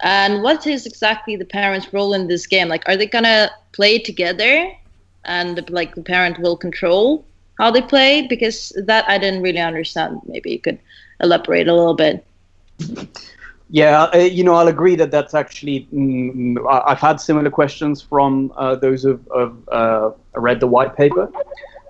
And 0.00 0.42
what 0.42 0.66
is 0.66 0.86
exactly 0.86 1.36
the 1.36 1.44
parents' 1.44 1.92
role 1.92 2.14
in 2.14 2.26
this 2.26 2.46
game? 2.46 2.68
Like, 2.68 2.88
are 2.88 2.96
they 2.96 3.06
gonna 3.06 3.50
play 3.72 3.98
together, 3.98 4.70
and 5.24 5.68
like 5.70 5.94
the 5.94 6.02
parent 6.02 6.38
will 6.40 6.56
control 6.56 7.24
how 7.58 7.70
they 7.70 7.82
play? 7.82 8.26
Because 8.26 8.72
that 8.86 9.08
I 9.08 9.18
didn't 9.18 9.42
really 9.42 9.60
understand. 9.60 10.20
Maybe 10.26 10.50
you 10.50 10.58
could 10.58 10.78
elaborate 11.20 11.68
a 11.68 11.74
little 11.74 11.94
bit. 11.94 12.24
Yeah, 13.72 14.02
uh, 14.02 14.18
you 14.18 14.44
know, 14.44 14.52
I'll 14.52 14.68
agree 14.68 14.96
that 14.96 15.10
that's 15.10 15.32
actually. 15.32 15.88
Mm, 15.94 16.58
I've 16.70 17.00
had 17.00 17.22
similar 17.22 17.48
questions 17.50 18.02
from 18.02 18.52
uh, 18.54 18.76
those 18.76 19.02
who've, 19.02 19.26
who've 19.32 19.68
uh, 19.70 20.10
read 20.34 20.60
the 20.60 20.66
white 20.66 20.94
paper. 20.94 21.32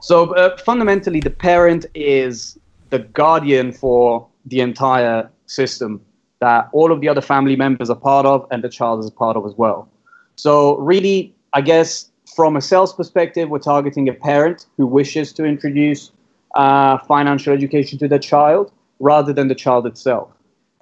So 0.01 0.33
uh, 0.37 0.57
fundamentally, 0.59 1.19
the 1.19 1.31
parent 1.31 1.87
is 1.97 2.57
the 2.91 3.01
guardian 3.01 3.73
for 3.73 4.29
the 4.47 4.61
entire 4.61 5.29
system 5.47 6.01
that 6.39 6.69
all 6.73 6.93
of 6.93 7.01
the 7.01 7.09
other 7.09 7.21
family 7.21 7.57
members 7.57 7.91
are 7.91 7.97
part 7.97 8.27
of, 8.27 8.47
and 8.53 8.63
the 8.63 8.69
child 8.69 9.05
is 9.05 9.11
part 9.11 9.37
of 9.37 9.45
as 9.45 9.55
well. 9.57 9.89
So 10.37 10.79
really, 10.79 11.35
I 11.53 11.63
guess 11.63 12.13
from 12.37 12.55
a 12.55 12.61
sales 12.61 12.93
perspective, 12.93 13.51
we're 13.51 13.59
targeting 13.59 14.09
a 14.09 14.13
parent 14.13 14.67
who 14.77 14.87
wishes 14.87 15.33
to 15.33 15.45
introduce 15.45 16.13
uh, 16.55 16.99
financial 16.99 17.53
education 17.53 17.99
to 17.99 18.07
their 18.07 18.21
child 18.21 18.71
rather 19.01 19.33
than 19.33 19.49
the 19.49 19.57
child 19.57 19.85
itself 19.85 20.31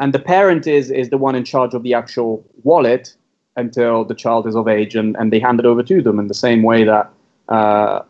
and 0.00 0.12
the 0.12 0.18
parent 0.18 0.66
is 0.66 0.90
is 0.90 1.10
the 1.10 1.18
one 1.18 1.36
in 1.36 1.44
charge 1.44 1.74
of 1.74 1.82
the 1.84 1.94
actual 1.94 2.44
wallet 2.64 3.14
until 3.56 4.04
the 4.04 4.14
child 4.14 4.46
is 4.46 4.56
of 4.56 4.66
age 4.66 4.96
and, 4.96 5.16
and 5.18 5.32
they 5.32 5.38
hand 5.38 5.60
it 5.60 5.66
over 5.66 5.82
to 5.82 6.02
them 6.02 6.18
in 6.18 6.26
the 6.28 6.34
same 6.34 6.62
way 6.62 6.82
that 6.84 7.10
uh, 7.48 8.00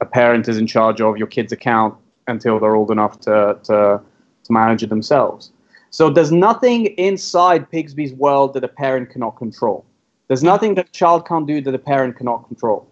a 0.00 0.06
parent 0.06 0.48
is 0.48 0.56
in 0.56 0.66
charge 0.66 1.00
of 1.00 1.16
your 1.16 1.26
kid's 1.26 1.52
account 1.52 1.94
until 2.26 2.58
they're 2.58 2.74
old 2.74 2.90
enough 2.90 3.20
to, 3.20 3.58
to, 3.64 4.00
to 4.44 4.52
manage 4.52 4.82
it 4.82 4.88
themselves. 4.88 5.52
So 5.90 6.10
there's 6.10 6.32
nothing 6.32 6.86
inside 7.08 7.70
Pigzbe's 7.70 8.12
world 8.14 8.54
that 8.54 8.64
a 8.64 8.68
parent 8.68 9.10
cannot 9.10 9.36
control. 9.36 9.84
There's 10.28 10.42
nothing 10.42 10.74
that 10.76 10.88
a 10.88 10.92
child 10.92 11.26
can't 11.28 11.46
do 11.46 11.60
that 11.60 11.74
a 11.74 11.78
parent 11.78 12.16
cannot 12.16 12.46
control. 12.48 12.88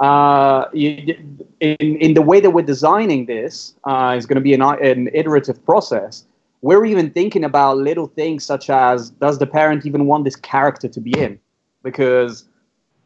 Uh, 0.00 0.64
in, 0.74 1.38
in 1.60 2.14
the 2.14 2.22
way 2.22 2.40
that 2.40 2.50
we're 2.50 2.66
designing 2.74 3.26
this, 3.26 3.74
uh, 3.84 4.14
is 4.18 4.26
going 4.26 4.34
to 4.36 4.40
be 4.40 4.54
an, 4.54 4.62
an 4.62 5.08
iterative 5.12 5.64
process 5.64 6.24
we're 6.64 6.86
even 6.86 7.10
thinking 7.10 7.44
about 7.44 7.76
little 7.76 8.06
things 8.06 8.42
such 8.42 8.70
as 8.70 9.10
does 9.10 9.38
the 9.38 9.46
parent 9.46 9.84
even 9.84 10.06
want 10.06 10.24
this 10.24 10.34
character 10.34 10.88
to 10.88 10.98
be 10.98 11.12
in? 11.12 11.38
Because 11.82 12.46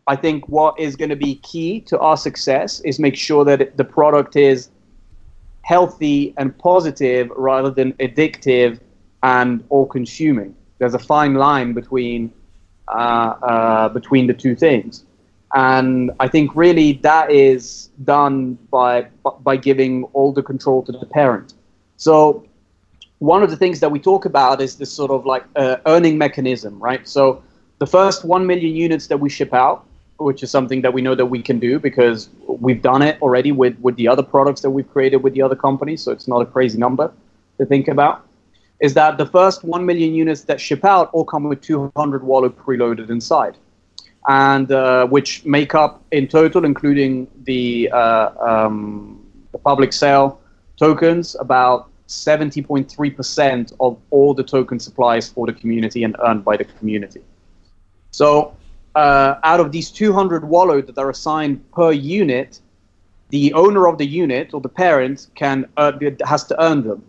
I 0.07 0.15
think 0.15 0.49
what 0.49 0.79
is 0.79 0.95
going 0.95 1.09
to 1.09 1.17
be 1.17 1.35
key 1.51 1.81
to 1.91 1.99
our 1.99 2.17
success 2.17 2.79
is 2.83 3.01
make 3.01 3.17
sure 3.17 3.45
that 3.47 3.77
the 3.77 3.83
product 3.83 4.37
is 4.37 4.71
healthy 5.63 6.35
and 6.37 6.57
positive 6.57 7.31
rather 7.35 7.69
than 7.69 7.95
addictive 7.95 8.79
and 9.25 9.65
all 9.71 9.87
consuming. 9.87 10.55
There's 10.79 10.95
a 10.95 11.01
fine 11.01 11.35
line 11.35 11.73
between 11.73 12.33
uh, 12.87 13.35
uh, 13.43 13.89
between 13.89 14.29
the 14.29 14.35
two 14.35 14.55
things, 14.55 15.05
and 15.57 16.13
I 16.21 16.29
think 16.29 16.55
really 16.55 16.93
that 17.03 17.33
is 17.33 17.91
done 18.05 18.55
by 18.71 19.09
by 19.41 19.57
giving 19.57 20.05
all 20.13 20.33
the 20.33 20.45
control 20.45 20.85
to 20.85 20.93
the 20.93 21.07
parent. 21.07 21.55
So 21.97 22.47
one 23.19 23.43
of 23.43 23.51
the 23.51 23.57
things 23.57 23.81
that 23.81 23.91
we 23.91 23.99
talk 23.99 24.25
about 24.25 24.61
is 24.61 24.77
this 24.77 24.93
sort 24.93 25.11
of 25.11 25.27
like 25.27 25.45
uh, 25.57 25.77
earning 25.87 26.19
mechanism, 26.19 26.79
right? 26.79 27.07
So 27.09 27.43
the 27.79 27.87
first 27.87 28.25
1 28.25 28.47
million 28.47 28.75
units 28.75 29.09
that 29.09 29.19
we 29.19 29.29
ship 29.29 29.53
out, 29.53 29.85
which 30.19 30.43
is 30.43 30.51
something 30.51 30.83
that 30.83 30.93
we 30.93 31.03
know 31.03 31.15
that 31.15 31.27
we 31.27 31.43
can 31.43 31.59
do 31.59 31.79
because 31.79 32.29
we've 32.47 32.83
done 32.83 33.03
it 33.03 33.21
already 33.23 33.53
with, 33.53 33.79
with 33.81 33.97
the 33.97 34.09
other 34.09 34.23
products 34.23 34.61
that 34.63 34.71
we've 34.71 34.91
created 34.91 35.19
with 35.19 35.35
the 35.35 35.43
other 35.43 35.57
companies, 35.57 36.03
so 36.03 36.13
it's 36.13 36.29
not 36.29 36.41
a 36.41 36.47
crazy 36.47 36.79
number 36.79 37.13
to 37.59 37.67
think 37.67 37.89
about, 37.89 38.25
is 38.81 38.95
that 38.95 39.19
the 39.19 39.27
first 39.27 39.65
1 39.65 39.85
million 39.85 40.15
units 40.15 40.43
that 40.43 40.61
ship 40.61 40.85
out 40.85 41.11
all 41.13 41.25
come 41.25 41.45
with 41.45 41.61
200 41.61 42.23
Wollo 42.23 42.49
preloaded 42.49 43.11
inside. 43.11 43.57
And 44.29 44.71
uh, 44.71 45.07
which 45.07 45.45
make 45.45 45.75
up 45.75 46.05
in 46.11 46.29
total, 46.29 46.65
including 46.65 47.29
the, 47.45 47.91
uh, 47.91 48.31
um, 48.41 49.25
the 49.53 49.59
public 49.59 49.93
sale 49.93 50.41
tokens, 50.77 51.35
about 51.41 51.89
70.3% 52.09 53.73
of 53.81 53.99
all 54.11 54.35
the 54.35 54.43
token 54.43 54.81
supplies 54.81 55.29
for 55.29 55.47
the 55.47 55.53
community 55.53 56.05
and 56.05 56.17
earned 56.25 56.45
by 56.45 56.57
the 56.57 56.65
community. 56.65 57.21
So, 58.11 58.57
uh, 58.95 59.37
out 59.45 59.61
of 59.61 59.71
these 59.71 59.91
200 59.91 60.49
Wollo 60.49 60.81
that 60.81 60.99
are 60.99 61.11
assigned 61.11 61.71
per 61.73 61.93
unit, 61.93 62.61
the 63.29 63.53
owner 63.53 63.87
of 63.87 63.99
the 63.99 64.07
unit 64.07 64.55
or 64.55 64.61
the 64.61 64.69
parent 64.69 65.29
can 65.35 65.67
uh, 65.77 65.93
has 66.25 66.45
to 66.45 66.63
earn 66.63 66.83
them. 66.83 67.05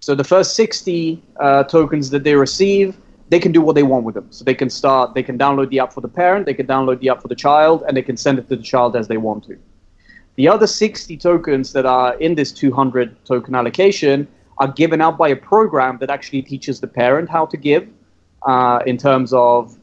So 0.00 0.14
the 0.14 0.24
first 0.24 0.56
60 0.56 1.22
uh, 1.38 1.64
tokens 1.64 2.08
that 2.10 2.24
they 2.24 2.34
receive, 2.34 2.96
they 3.28 3.38
can 3.38 3.52
do 3.52 3.60
what 3.60 3.74
they 3.74 3.82
want 3.82 4.04
with 4.04 4.14
them. 4.14 4.26
So 4.30 4.44
they 4.44 4.54
can 4.54 4.70
start, 4.70 5.14
they 5.14 5.22
can 5.22 5.38
download 5.38 5.68
the 5.68 5.78
app 5.80 5.92
for 5.92 6.00
the 6.00 6.08
parent, 6.08 6.46
they 6.46 6.54
can 6.54 6.66
download 6.66 7.00
the 7.00 7.10
app 7.10 7.20
for 7.20 7.28
the 7.28 7.34
child, 7.34 7.84
and 7.86 7.94
they 7.96 8.02
can 8.02 8.16
send 8.16 8.38
it 8.38 8.48
to 8.48 8.56
the 8.56 8.62
child 8.62 8.96
as 8.96 9.08
they 9.08 9.18
want 9.18 9.44
to. 9.44 9.58
The 10.36 10.48
other 10.48 10.66
60 10.66 11.16
tokens 11.16 11.72
that 11.72 11.86
are 11.86 12.14
in 12.14 12.34
this 12.34 12.52
200 12.52 13.24
token 13.24 13.54
allocation 13.54 14.26
are 14.58 14.68
given 14.68 15.00
out 15.00 15.18
by 15.18 15.28
a 15.28 15.36
program 15.36 15.98
that 15.98 16.10
actually 16.10 16.42
teaches 16.42 16.80
the 16.80 16.86
parent 16.86 17.28
how 17.28 17.46
to 17.46 17.56
give 17.56 17.88
uh, 18.46 18.80
in 18.86 18.96
terms 18.96 19.32
of 19.32 19.76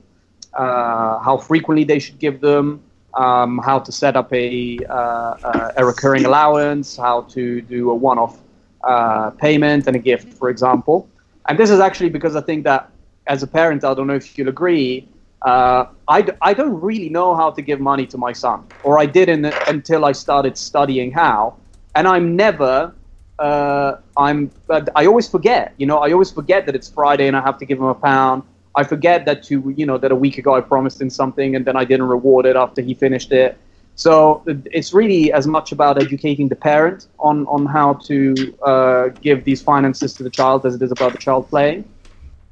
uh, 0.53 1.19
how 1.19 1.38
frequently 1.38 1.83
they 1.83 1.99
should 1.99 2.19
give 2.19 2.41
them, 2.41 2.81
um, 3.13 3.60
how 3.60 3.79
to 3.79 3.91
set 3.91 4.15
up 4.15 4.31
a, 4.33 4.77
uh, 4.89 5.71
a 5.77 5.86
recurring 5.86 6.25
allowance, 6.25 6.97
how 6.97 7.21
to 7.21 7.62
do 7.62 7.89
a 7.89 7.95
one 7.95 8.17
off 8.17 8.39
uh, 8.83 9.31
payment 9.31 9.88
and 9.88 9.95
a 9.95 9.99
gift, 9.99 10.33
for 10.33 10.49
example. 10.49 11.07
And 11.47 11.57
this 11.57 11.69
is 11.69 11.79
actually 11.79 12.10
because 12.10 12.36
I 12.36 12.41
think 12.41 12.63
that 12.63 12.89
as 13.27 13.43
a 13.43 13.47
parent, 13.47 13.83
I 13.83 13.93
don't 13.93 14.07
know 14.07 14.15
if 14.15 14.38
you'll 14.38 14.49
agree, 14.49 15.07
uh, 15.43 15.86
I 16.08 16.21
d- 16.21 16.34
I 16.41 16.54
don't 16.54 16.80
really 16.82 17.10
know 17.10 17.36
how 17.36 17.52
to 17.52 17.62
give 17.62 17.80
money 17.80 18.06
to 18.08 18.17
my 18.17 18.34
son, 18.34 18.65
or 18.84 19.00
I 19.00 19.06
didn't 19.06 19.45
until 19.67 20.06
I 20.06 20.12
started 20.12 20.58
studying 20.58 21.12
how. 21.12 21.56
And 21.95 22.08
I'm 22.08 22.36
never, 22.36 22.93
uh, 23.39 23.95
I'm, 24.15 24.52
I 24.95 25.08
always 25.08 25.28
forget, 25.28 25.73
you 25.78 25.88
know, 25.88 25.97
I 25.97 26.12
always 26.12 26.32
forget 26.32 26.65
that 26.67 26.76
it's 26.76 26.89
Friday 26.89 27.28
and 27.28 27.36
I 27.36 27.41
have 27.41 27.58
to 27.58 27.65
give 27.65 27.80
him 27.80 27.86
a 27.86 27.95
pound. 27.95 28.43
I 28.76 28.84
forget 28.84 29.26
that 29.26 29.41
to, 29.43 29.73
you 29.76 29.86
know, 29.88 29.97
that 29.97 30.12
a 30.12 30.15
week 30.15 30.38
ago 30.38 30.54
I 30.54 30.62
promised 30.62 31.02
him 31.02 31.10
something 31.10 31.56
and 31.56 31.65
then 31.65 31.76
I 31.76 31.86
didn't 31.86 32.08
reward 32.08 32.45
it 32.45 32.56
after 32.56 32.84
he 32.84 32.93
finished 32.93 33.32
it. 33.32 33.58
So 33.95 34.43
it's 34.45 34.93
really 34.93 35.34
as 35.34 35.47
much 35.47 35.71
about 35.71 36.00
educating 36.00 36.47
the 36.50 36.56
parent 36.56 37.08
on, 37.17 37.47
on 37.47 37.65
how 37.65 37.93
to 37.93 38.56
uh, 38.63 39.08
give 39.21 39.43
these 39.43 39.63
finances 39.63 40.13
to 40.15 40.23
the 40.23 40.30
child 40.30 40.63
as 40.67 40.76
it 40.76 40.84
is 40.84 40.91
about 40.91 41.13
the 41.13 41.17
child 41.17 41.50
playing 41.50 41.84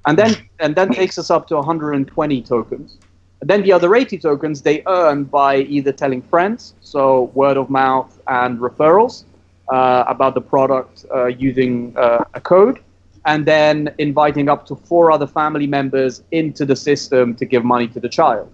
and 0.08 0.18
then 0.18 0.36
and 0.60 0.76
then 0.76 0.89
takes 0.94 1.18
us 1.18 1.30
up 1.30 1.48
to 1.48 1.56
120 1.56 2.41
tokens. 2.41 2.98
And 3.41 3.50
then 3.50 3.63
the 3.63 3.72
other 3.74 3.96
80 3.96 4.18
tokens 4.20 4.62
they 4.62 4.84
earn 4.88 5.26
by 5.26 5.58
either 5.58 5.91
telling 5.91 6.22
friends, 6.22 6.74
so 6.82 7.32
word 7.34 7.58
of 7.58 7.70
mouth 7.70 8.20
and 8.28 8.60
referrals 8.60 9.26
uh, 9.72 10.04
about 10.08 10.34
the 10.34 10.41
product 10.41 11.06
uh, 11.13 11.26
using 11.26 11.96
uh, 11.98 12.24
a 12.34 12.41
code, 12.41 12.80
and 13.26 13.46
then 13.46 13.94
inviting 13.98 14.50
up 14.50 14.65
to 14.68 14.76
four 14.76 15.12
other 15.12 15.28
family 15.28 15.68
members 15.68 16.24
into 16.32 16.65
the 16.65 16.76
system 16.76 17.36
to 17.36 17.46
give 17.46 17.65
money 17.65 17.88
to 17.89 18.00
the 18.00 18.10
child. 18.10 18.52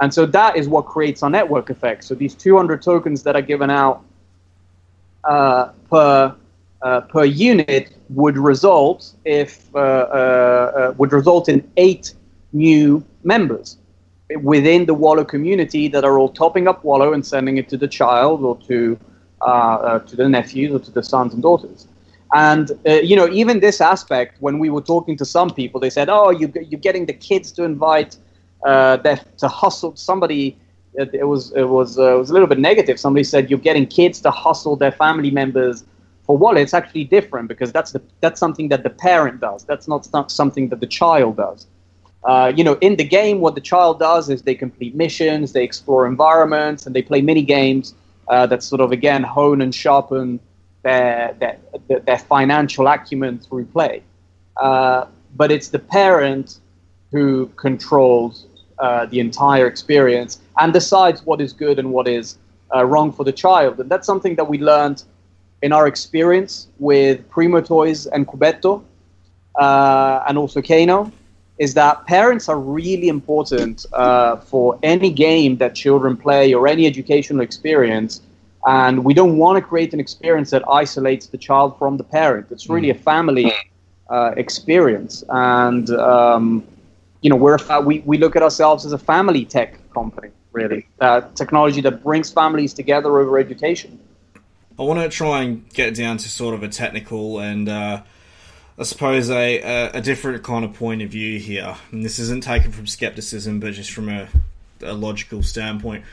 And 0.00 0.12
so 0.12 0.26
that 0.26 0.56
is 0.56 0.68
what 0.68 0.82
creates 0.86 1.22
our 1.22 1.30
network 1.30 1.70
effect. 1.70 2.04
So 2.04 2.14
these 2.14 2.34
200 2.34 2.82
tokens 2.82 3.22
that 3.24 3.34
are 3.34 3.42
given 3.42 3.70
out 3.70 4.04
uh, 5.24 5.72
per 5.90 6.34
uh, 6.82 7.00
per 7.02 7.24
unit 7.24 7.90
would 8.10 8.38
result 8.38 9.12
if 9.24 9.68
uh, 9.74 9.78
uh, 9.78 9.80
uh, 9.80 10.94
would 10.96 11.12
result 11.12 11.48
in 11.48 11.68
eight 11.76 12.14
new 12.52 13.04
members. 13.24 13.78
within 14.42 14.84
the 14.84 14.92
Wollo 14.92 15.24
community 15.24 15.88
that 15.88 16.04
are 16.04 16.18
all 16.18 16.28
topping 16.28 16.68
up 16.68 16.84
Wollo 16.84 17.14
and 17.14 17.24
sending 17.24 17.56
it 17.56 17.66
to 17.70 17.78
the 17.78 17.88
child 17.88 18.42
or 18.44 18.56
to 18.68 18.98
to 20.08 20.16
the 20.16 20.28
nephews 20.28 20.74
or 20.74 20.80
to 20.80 20.90
the 20.90 21.02
sons 21.02 21.32
and 21.34 21.42
daughters. 21.42 21.88
And 22.34 22.70
uh, 22.86 22.94
you 23.10 23.16
know, 23.16 23.28
even 23.30 23.60
this 23.60 23.80
aspect, 23.80 24.36
when 24.40 24.58
we 24.58 24.68
were 24.70 24.82
talking 24.82 25.16
to 25.16 25.24
some 25.24 25.50
people, 25.50 25.80
they 25.80 25.90
said, 25.90 26.08
"Oh, 26.10 26.30
you, 26.30 26.52
you're 26.68 26.80
getting 26.80 27.06
the 27.06 27.12
kids 27.14 27.50
to 27.52 27.64
invite 27.64 28.16
uh, 28.66 28.96
their, 28.98 29.20
to 29.38 29.48
hustle 29.48 29.96
somebody." 29.96 30.56
It 30.94 31.26
was 31.26 31.52
it 31.52 31.64
was 31.64 31.98
uh, 31.98 32.14
it 32.16 32.18
was 32.18 32.30
a 32.30 32.32
little 32.32 32.48
bit 32.48 32.58
negative. 32.58 32.98
Somebody 32.98 33.24
said 33.24 33.48
you're 33.50 33.58
getting 33.58 33.86
kids 33.86 34.20
to 34.22 34.30
hustle 34.30 34.76
their 34.76 34.92
family 34.92 35.30
members 35.30 35.84
for 36.28 36.36
Wollo. 36.36 36.60
It's 36.60 36.74
actually 36.74 37.04
different 37.04 37.48
because 37.48 37.72
that's 37.72 37.90
the 37.90 38.02
that's 38.20 38.38
something 38.38 38.68
that 38.68 38.82
the 38.84 38.90
parent 38.90 39.40
does. 39.40 39.64
That's 39.64 39.88
not, 39.88 40.06
not 40.12 40.30
something 40.30 40.68
that 40.68 40.78
the 40.78 40.86
child 40.86 41.38
does. 41.38 41.66
Uh, 42.22 42.52
you 42.54 42.62
know, 42.62 42.76
in 42.80 42.96
the 42.96 43.04
game, 43.04 43.40
what 43.40 43.54
the 43.54 43.60
child 43.72 43.98
does 43.98 44.28
is 44.28 44.42
they 44.42 44.54
complete 44.54 44.94
missions, 44.94 45.52
they 45.52 45.64
explore 45.64 46.06
environments, 46.06 46.84
and 46.86 46.94
they 46.94 47.00
play 47.02 47.22
mini 47.22 47.42
games 47.42 47.94
uh, 48.28 48.46
that 48.46 48.62
sort 48.62 48.82
of 48.82 48.92
again 48.92 49.22
hone 49.22 49.62
and 49.62 49.74
sharpen 49.74 50.38
their 50.82 51.34
their, 51.40 52.00
their 52.00 52.18
financial 52.18 52.86
acumen 52.86 53.38
through 53.38 53.64
play. 53.64 54.02
Uh, 54.58 55.06
but 55.34 55.50
it's 55.50 55.68
the 55.68 55.78
parent 55.78 56.58
who 57.10 57.46
controls 57.56 58.46
uh, 58.80 59.06
the 59.06 59.18
entire 59.18 59.66
experience 59.66 60.40
and 60.58 60.74
decides 60.74 61.24
what 61.24 61.40
is 61.40 61.54
good 61.54 61.78
and 61.78 61.90
what 61.90 62.06
is 62.06 62.36
uh, 62.74 62.84
wrong 62.84 63.10
for 63.10 63.24
the 63.24 63.32
child. 63.32 63.80
And 63.80 63.88
that's 63.90 64.06
something 64.06 64.34
that 64.36 64.46
we 64.46 64.58
learned 64.58 65.04
in 65.62 65.72
our 65.72 65.86
experience 65.86 66.68
with 66.78 67.28
Primo 67.28 67.60
Toys 67.60 68.06
and 68.06 68.26
Cubetto, 68.26 68.82
uh, 69.58 70.22
and 70.28 70.38
also 70.38 70.62
Kano, 70.62 71.10
is 71.58 71.74
that 71.74 72.06
parents 72.06 72.48
are 72.48 72.58
really 72.58 73.08
important 73.08 73.84
uh, 73.92 74.36
for 74.36 74.78
any 74.82 75.10
game 75.10 75.56
that 75.56 75.74
children 75.74 76.16
play 76.16 76.54
or 76.54 76.68
any 76.68 76.86
educational 76.86 77.42
experience. 77.42 78.20
And 78.66 79.04
we 79.04 79.14
don't 79.14 79.38
want 79.38 79.56
to 79.56 79.62
create 79.62 79.92
an 79.92 80.00
experience 80.00 80.50
that 80.50 80.62
isolates 80.68 81.26
the 81.26 81.38
child 81.38 81.78
from 81.78 81.96
the 81.96 82.04
parent. 82.04 82.46
It's 82.50 82.68
really 82.68 82.90
a 82.90 82.94
family 82.94 83.52
uh, 84.08 84.34
experience. 84.36 85.24
And, 85.28 85.90
um, 85.90 86.64
you 87.22 87.30
know, 87.30 87.36
we're, 87.36 87.58
we, 87.82 88.00
we 88.00 88.18
look 88.18 88.36
at 88.36 88.42
ourselves 88.42 88.86
as 88.86 88.92
a 88.92 88.98
family 88.98 89.44
tech 89.44 89.78
company, 89.92 90.28
really. 90.52 90.86
Uh, 91.00 91.22
technology 91.34 91.80
that 91.80 92.02
brings 92.04 92.30
families 92.30 92.72
together 92.72 93.18
over 93.18 93.38
education. 93.38 93.98
I 94.78 94.82
want 94.82 95.00
to 95.00 95.08
try 95.08 95.42
and 95.42 95.68
get 95.70 95.94
down 95.94 96.18
to 96.18 96.28
sort 96.28 96.54
of 96.54 96.62
a 96.62 96.68
technical 96.68 97.40
and 97.40 97.68
uh, 97.68 98.02
I 98.78 98.82
suppose 98.84 99.28
a, 99.28 99.60
a, 99.60 99.90
a, 99.94 100.00
different 100.00 100.44
kind 100.44 100.64
of 100.64 100.74
point 100.74 101.02
of 101.02 101.10
view 101.10 101.40
here. 101.40 101.74
And 101.90 102.04
this 102.04 102.20
isn't 102.20 102.44
taken 102.44 102.70
from 102.70 102.86
skepticism, 102.86 103.58
but 103.58 103.72
just 103.72 103.90
from 103.90 104.08
a, 104.08 104.28
a 104.80 104.92
logical 104.92 105.42
standpoint. 105.42 106.04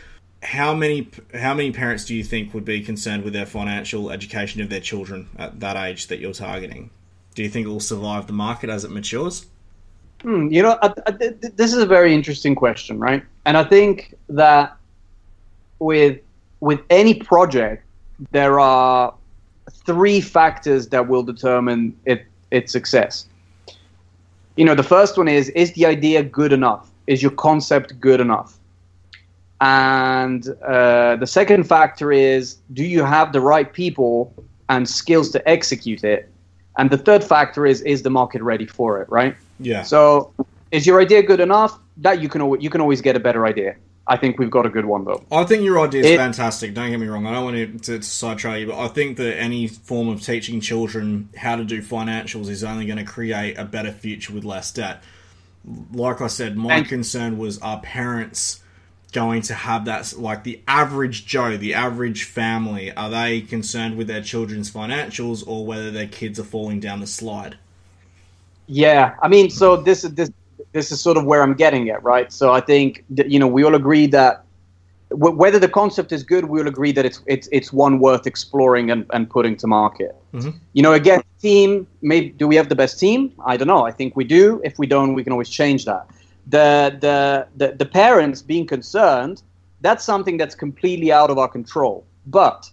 How 0.41 0.73
many 0.73 1.09
how 1.33 1.53
many 1.53 1.71
parents 1.71 2.05
do 2.05 2.15
you 2.15 2.23
think 2.23 2.53
would 2.53 2.65
be 2.65 2.81
concerned 2.81 3.23
with 3.23 3.33
their 3.33 3.45
financial 3.45 4.11
education 4.11 4.61
of 4.61 4.69
their 4.69 4.79
children 4.79 5.27
at 5.37 5.59
that 5.59 5.75
age 5.75 6.07
that 6.07 6.19
you're 6.19 6.33
targeting? 6.33 6.89
Do 7.35 7.43
you 7.43 7.49
think 7.49 7.67
it 7.67 7.69
will 7.69 7.79
survive 7.79 8.27
the 8.27 8.33
market 8.33 8.69
as 8.69 8.83
it 8.83 8.91
matures? 8.91 9.45
Hmm, 10.21 10.47
you 10.51 10.63
know, 10.63 10.77
I, 10.81 10.93
I, 11.05 11.11
this 11.11 11.73
is 11.73 11.77
a 11.77 11.85
very 11.85 12.13
interesting 12.13 12.55
question, 12.55 12.99
right? 12.99 13.23
And 13.45 13.57
I 13.57 13.63
think 13.63 14.15
that 14.29 14.75
with 15.79 16.19
with 16.61 16.81
any 16.89 17.15
project 17.15 17.84
there 18.31 18.59
are 18.59 19.13
three 19.71 20.21
factors 20.21 20.87
that 20.89 21.07
will 21.07 21.23
determine 21.23 21.97
it, 22.05 22.25
its 22.51 22.71
success. 22.71 23.27
You 24.55 24.65
know, 24.65 24.75
the 24.75 24.83
first 24.83 25.17
one 25.17 25.27
is 25.27 25.49
is 25.49 25.73
the 25.73 25.85
idea 25.85 26.23
good 26.23 26.53
enough? 26.53 26.89
Is 27.07 27.21
your 27.21 27.31
concept 27.31 27.99
good 27.99 28.21
enough? 28.21 28.57
And 29.61 30.47
uh, 30.65 31.15
the 31.17 31.27
second 31.27 31.63
factor 31.63 32.11
is 32.11 32.57
do 32.73 32.83
you 32.83 33.03
have 33.03 33.33
the 33.33 33.41
right 33.41 33.71
people 33.71 34.33
and 34.69 34.87
skills 34.87 35.29
to 35.31 35.49
execute 35.49 36.03
it? 36.03 36.29
And 36.77 36.89
the 36.89 36.97
third 36.97 37.23
factor 37.23 37.65
is 37.65 37.81
is 37.81 38.03
the 38.03 38.09
market 38.09 38.41
ready 38.41 38.65
for 38.65 39.01
it, 39.01 39.09
right? 39.09 39.35
Yeah. 39.59 39.83
So 39.83 40.33
is 40.71 40.85
your 40.85 41.01
idea 41.01 41.23
good 41.23 41.39
enough? 41.39 41.77
That 41.97 42.21
you 42.21 42.29
can 42.29 42.61
you 42.61 42.69
can 42.69 42.81
always 42.81 43.01
get 43.01 43.15
a 43.15 43.19
better 43.19 43.45
idea. 43.45 43.75
I 44.07 44.17
think 44.17 44.37
we've 44.37 44.51
got 44.51 44.65
a 44.65 44.69
good 44.69 44.85
one 44.85 45.03
though. 45.03 45.23
I 45.31 45.45
think 45.45 45.63
your 45.63 45.79
idea 45.79 46.01
is 46.01 46.11
it, 46.11 46.17
fantastic. 46.17 46.73
Don't 46.73 46.91
get 46.91 46.99
me 46.99 47.07
wrong. 47.07 47.25
I 47.25 47.33
don't 47.33 47.43
want 47.43 47.55
to, 47.55 47.67
to, 47.91 47.97
to 47.99 48.03
sidetrack 48.03 48.59
you, 48.59 48.67
but 48.67 48.77
I 48.77 48.87
think 48.87 49.17
that 49.17 49.37
any 49.39 49.67
form 49.67 50.09
of 50.09 50.21
teaching 50.21 50.61
children 50.61 51.29
how 51.35 51.55
to 51.55 51.63
do 51.63 51.81
financials 51.81 52.49
is 52.49 52.63
only 52.63 52.85
going 52.85 52.99
to 52.99 53.03
create 53.03 53.57
a 53.57 53.65
better 53.65 53.91
future 53.91 54.33
with 54.33 54.43
less 54.43 54.71
debt. 54.71 55.03
Like 55.91 56.21
I 56.21 56.27
said, 56.27 56.55
my 56.55 56.75
and, 56.75 56.87
concern 56.87 57.39
was 57.39 57.57
are 57.59 57.79
parents 57.79 58.61
going 59.11 59.41
to 59.41 59.53
have 59.55 59.85
that 59.85 60.13
like 60.17 60.43
the 60.43 60.61
average 60.67 61.25
Joe, 61.25 61.57
the 61.57 61.73
average 61.73 62.25
family, 62.25 62.91
are 62.91 63.09
they 63.09 63.41
concerned 63.41 63.97
with 63.97 64.07
their 64.07 64.21
children's 64.21 64.69
financials 64.69 65.43
or 65.47 65.65
whether 65.65 65.89
their 65.89 66.07
kids 66.07 66.39
are 66.39 66.43
falling 66.43 66.79
down 66.79 66.99
the 66.99 67.07
slide? 67.07 67.57
Yeah, 68.67 69.15
I 69.21 69.27
mean, 69.27 69.49
so 69.49 69.77
this 69.77 70.03
is 70.03 70.13
this 70.13 70.29
this 70.75 70.91
is 70.91 70.99
sort 71.01 71.17
of 71.17 71.23
where 71.25 71.41
I'm 71.41 71.55
getting 71.55 71.89
at, 71.89 72.03
right? 72.03 72.31
So 72.31 72.51
I 72.51 72.61
think 72.61 73.05
that, 73.17 73.31
you 73.31 73.39
know 73.39 73.47
we 73.47 73.63
all 73.63 73.75
agree 73.75 74.07
that 74.07 74.43
w- 75.09 75.35
whether 75.35 75.59
the 75.65 75.69
concept 75.81 76.11
is 76.11 76.21
good, 76.33 76.45
we 76.45 76.59
all 76.61 76.67
agree 76.67 76.91
that 76.97 77.05
it's 77.09 77.19
it's 77.25 77.47
it's 77.51 77.69
one 77.85 77.99
worth 77.99 78.27
exploring 78.27 78.91
and, 78.91 79.05
and 79.15 79.29
putting 79.29 79.55
to 79.61 79.67
market. 79.67 80.13
Mm-hmm. 80.33 80.51
You 80.73 80.83
know, 80.83 80.93
again, 80.93 81.21
team. 81.41 81.87
Maybe 82.01 82.29
do 82.41 82.45
we 82.51 82.55
have 82.55 82.69
the 82.73 82.79
best 82.83 82.99
team? 82.99 83.31
I 83.51 83.57
don't 83.57 83.71
know. 83.73 83.85
I 83.85 83.93
think 83.99 84.15
we 84.15 84.25
do. 84.39 84.61
If 84.63 84.73
we 84.77 84.87
don't, 84.95 85.13
we 85.13 85.23
can 85.23 85.31
always 85.31 85.49
change 85.49 85.85
that. 85.85 86.05
The 86.55 86.97
the 87.05 87.47
the, 87.59 87.67
the 87.81 87.85
parents 87.85 88.41
being 88.41 88.67
concerned, 88.67 89.37
that's 89.81 90.03
something 90.03 90.35
that's 90.41 90.55
completely 90.65 91.09
out 91.19 91.29
of 91.29 91.37
our 91.37 91.51
control. 91.57 91.97
But 92.27 92.69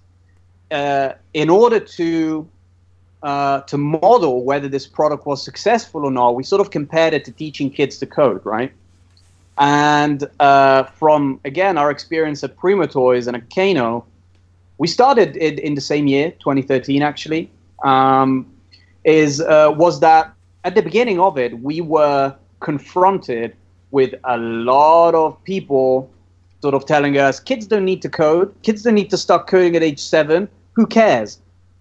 uh, 0.71 1.11
in 1.43 1.49
order 1.51 1.81
to 1.99 2.49
uh, 3.23 3.61
to 3.63 3.79
model 3.79 4.45
whether 4.45 4.69
this 4.69 4.87
product 4.87 5.27
was 5.27 5.43
successful 5.43 6.05
or 6.05 6.11
not, 6.11 6.35
we 6.35 6.43
sort 6.43 6.61
of 6.61 6.71
compared 6.71 7.15
it 7.15 7.25
to 7.25 7.33
teaching 7.33 7.71
kids 7.71 7.99
to 7.99 8.07
code, 8.07 8.45
right? 8.45 8.73
And 9.59 10.29
uh, 10.41 10.85
from 10.85 11.41
again 11.45 11.79
our 11.79 11.91
experience 11.91 12.43
at 12.43 12.57
Primo 12.57 12.87
Toys 12.87 13.27
and 13.27 13.37
at 13.37 13.51
Kano, 13.55 14.05
we 14.79 14.89
started 14.89 15.37
it 15.37 15.61
in 15.61 15.75
the 15.75 15.81
same 15.81 16.07
year, 16.07 16.33
2013, 16.41 17.03
actually. 17.03 17.51
Um, 17.85 18.47
is 19.05 19.41
uh, 19.41 19.73
was 19.77 20.01
that 20.01 20.33
at 20.65 20.75
the 20.75 20.83
beginning 20.83 21.21
of 21.21 21.39
it, 21.39 21.59
we 21.61 21.81
were 21.81 22.35
confronted 22.61 23.55
with 23.91 24.15
a 24.25 24.39
lot 24.39 25.15
of 25.15 25.43
people 25.45 26.11
sort 26.63 26.75
of 26.75 26.87
telling 26.87 27.19
us 27.19 27.41
kids 27.41 27.67
don't 27.67 27.85
need 27.85 28.01
to 28.03 28.09
code, 28.09 28.55
kids 28.63 28.83
don't 28.83 28.95
need 28.95 29.11
to 29.11 29.19
start 29.19 29.47
coding 29.49 29.77
at 29.77 29.83
age 29.83 29.99
seven. 29.99 30.49
Who 30.75 30.87
cares? 30.87 31.39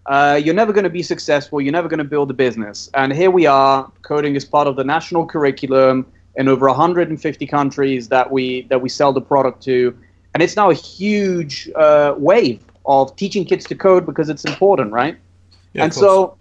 Uh, 0.07 0.39
you're 0.43 0.55
never 0.55 0.73
going 0.73 0.83
to 0.83 0.89
be 0.89 1.03
successful. 1.03 1.61
You're 1.61 1.71
never 1.71 1.87
going 1.87 1.99
to 1.99 2.03
build 2.03 2.31
a 2.31 2.33
business. 2.33 2.89
And 2.93 3.13
here 3.13 3.31
we 3.31 3.45
are, 3.45 3.91
coding 4.01 4.35
is 4.35 4.45
part 4.45 4.67
of 4.67 4.75
the 4.75 4.83
national 4.83 5.25
curriculum 5.25 6.11
in 6.35 6.47
over 6.47 6.67
150 6.67 7.47
countries 7.47 8.07
that 8.09 8.31
we 8.31 8.63
that 8.63 8.81
we 8.81 8.89
sell 8.89 9.13
the 9.13 9.21
product 9.21 9.61
to, 9.63 9.95
and 10.33 10.41
it's 10.41 10.55
now 10.55 10.69
a 10.69 10.73
huge 10.73 11.69
uh, 11.75 12.15
wave 12.17 12.63
of 12.85 13.15
teaching 13.15 13.45
kids 13.45 13.65
to 13.65 13.75
code 13.75 14.05
because 14.05 14.29
it's 14.29 14.45
important, 14.45 14.91
right? 14.91 15.17
Yeah, 15.73 15.83
and 15.83 15.93
so 15.93 16.37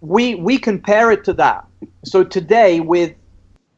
we 0.00 0.34
we 0.34 0.58
compare 0.58 1.12
it 1.12 1.24
to 1.24 1.32
that. 1.34 1.66
So 2.04 2.24
today, 2.24 2.80
with 2.80 3.14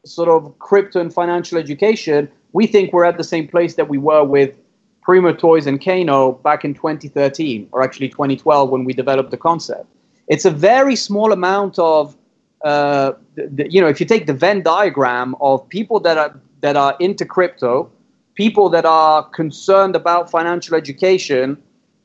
sort 0.05 0.29
of 0.29 0.57
crypto 0.59 1.01
and 1.01 1.13
financial 1.13 1.57
education, 1.57 2.29
we 2.53 2.65
think 2.65 2.93
we're 2.93 3.05
at 3.05 3.17
the 3.17 3.23
same 3.23 3.47
place 3.47 3.75
that 3.75 3.89
we 3.89 3.97
were 3.97 4.23
with 4.23 4.57
Primo 5.07 5.31
Toys 5.31 5.67
and 5.67 5.81
Kano 5.81 6.33
back 6.33 6.65
in 6.65 6.73
2013, 6.73 7.69
or 7.71 7.81
actually 7.81 8.09
2012 8.09 8.69
when 8.69 8.83
we 8.83 8.91
developed 8.91 9.31
the 9.31 9.37
concept. 9.37 9.85
It's 10.27 10.43
a 10.43 10.51
very 10.51 10.97
small 10.97 11.31
amount 11.31 11.79
of, 11.79 12.17
uh, 12.65 13.13
the, 13.35 13.47
the, 13.47 13.71
you 13.71 13.79
know, 13.79 13.87
if 13.87 14.01
you 14.01 14.05
take 14.05 14.25
the 14.25 14.33
Venn 14.33 14.63
diagram 14.63 15.33
of 15.39 15.67
people 15.69 16.01
that 16.01 16.17
are 16.17 16.37
that 16.59 16.75
are 16.75 16.97
into 16.99 17.23
crypto, 17.23 17.89
people 18.35 18.67
that 18.67 18.85
are 18.85 19.23
concerned 19.29 19.95
about 19.95 20.29
financial 20.29 20.75
education, 20.75 21.57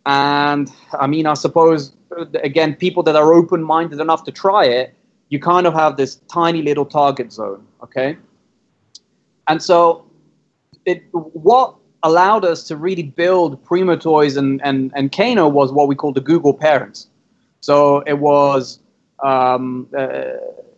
and 0.07 0.71
I 0.93 1.09
mean, 1.09 1.27
I 1.27 1.35
suppose 1.35 1.93
again, 2.45 2.77
people 2.77 3.03
that 3.03 3.17
are 3.17 3.33
open-minded 3.33 3.99
enough 3.99 4.23
to 4.27 4.31
try 4.31 4.67
it, 4.67 4.95
you 5.29 5.41
kind 5.41 5.67
of 5.67 5.75
have 5.75 5.97
this 5.97 6.21
tiny 6.31 6.63
little 6.63 6.87
target 6.87 7.33
zone, 7.33 7.67
okay? 7.83 8.17
And 9.49 9.61
so, 9.61 10.05
it, 10.85 11.03
what 11.11 11.82
allowed 12.03 12.45
us 12.45 12.65
to 12.65 12.77
really 12.77 13.03
build 13.03 13.63
Primo 13.65 13.97
Toys 13.97 14.37
and, 14.37 14.61
and, 14.63 14.93
and 14.95 15.13
Kano 15.13 15.49
was 15.49 15.73
what 15.73 15.89
we 15.89 15.95
call 15.95 16.13
the 16.13 16.21
Google 16.21 16.55
parents. 16.55 17.09
So 17.61 18.01
it 18.01 18.19
was 18.19 18.81
um, 19.23 19.89
uh, 19.97 20.23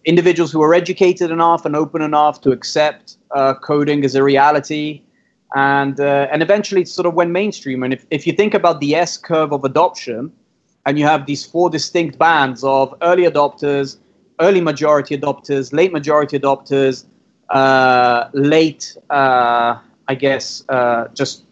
individuals 0.05 0.53
who 0.53 0.59
were 0.59 0.75
educated 0.75 1.31
enough 1.31 1.65
and 1.65 1.75
open 1.75 2.03
enough 2.03 2.41
to 2.43 2.51
accept 2.53 3.17
uh, 3.31 3.55
coding 3.55 4.05
as 4.05 4.15
a 4.15 4.23
reality. 4.23 5.03
And, 5.55 5.99
uh, 5.99 6.29
and 6.31 6.43
eventually 6.43 6.83
it 6.83 6.89
sort 6.89 7.07
of 7.07 7.15
went 7.15 7.31
mainstream. 7.31 7.83
And 7.83 7.93
if, 7.93 8.05
if 8.11 8.27
you 8.27 8.33
think 8.33 8.55
about 8.55 8.81
the 8.81 8.95
S 8.95 9.17
curve 9.17 9.53
of 9.53 9.65
adoption, 9.65 10.33
and 10.87 10.99
you 10.99 11.07
have 11.07 11.27
these 11.27 11.45
four 11.45 11.71
distinct 11.71 12.19
bands 12.19 12.63
of 12.63 12.95
early 13.03 13.23
adopters, 13.23 13.97
early 14.41 14.61
majority 14.61 15.17
adopters, 15.17 15.73
late 15.73 15.93
majority 15.93 16.39
adopters, 16.39 17.07
uh, 17.51 18.29
late 18.33 18.97
uh, 19.11 19.79
I 20.09 20.15
guess, 20.15 20.65
uh, 20.69 21.09
just 21.15 21.45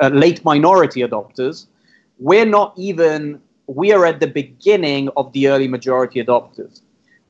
uh, 0.00 0.08
late 0.08 0.44
minority 0.44 1.00
adopters. 1.00 1.66
We're 2.18 2.46
not 2.46 2.74
even, 2.76 3.40
we 3.66 3.92
are 3.92 4.04
at 4.06 4.20
the 4.20 4.26
beginning 4.26 5.08
of 5.16 5.32
the 5.32 5.48
early 5.48 5.68
majority 5.68 6.22
adopters. 6.22 6.80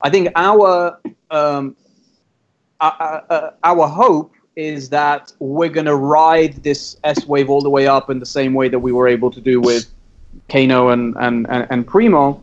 I 0.02 0.10
think 0.10 0.28
our, 0.36 0.98
um, 1.30 1.76
uh, 2.80 2.90
uh, 3.00 3.20
uh 3.30 3.50
our 3.64 3.88
hope 3.88 4.32
is 4.56 4.88
that 4.88 5.32
we're 5.38 5.68
going 5.68 5.86
to 5.86 5.96
ride 5.96 6.62
this 6.62 6.96
S 7.04 7.26
wave 7.26 7.50
all 7.50 7.60
the 7.60 7.70
way 7.70 7.86
up 7.86 8.10
in 8.10 8.18
the 8.18 8.26
same 8.26 8.54
way 8.54 8.68
that 8.68 8.78
we 8.78 8.92
were 8.92 9.06
able 9.06 9.30
to 9.30 9.40
do 9.40 9.60
with 9.60 9.86
Kano 10.48 10.88
and, 10.88 11.14
and, 11.18 11.46
and, 11.48 11.66
and 11.70 11.86
Primo. 11.86 12.42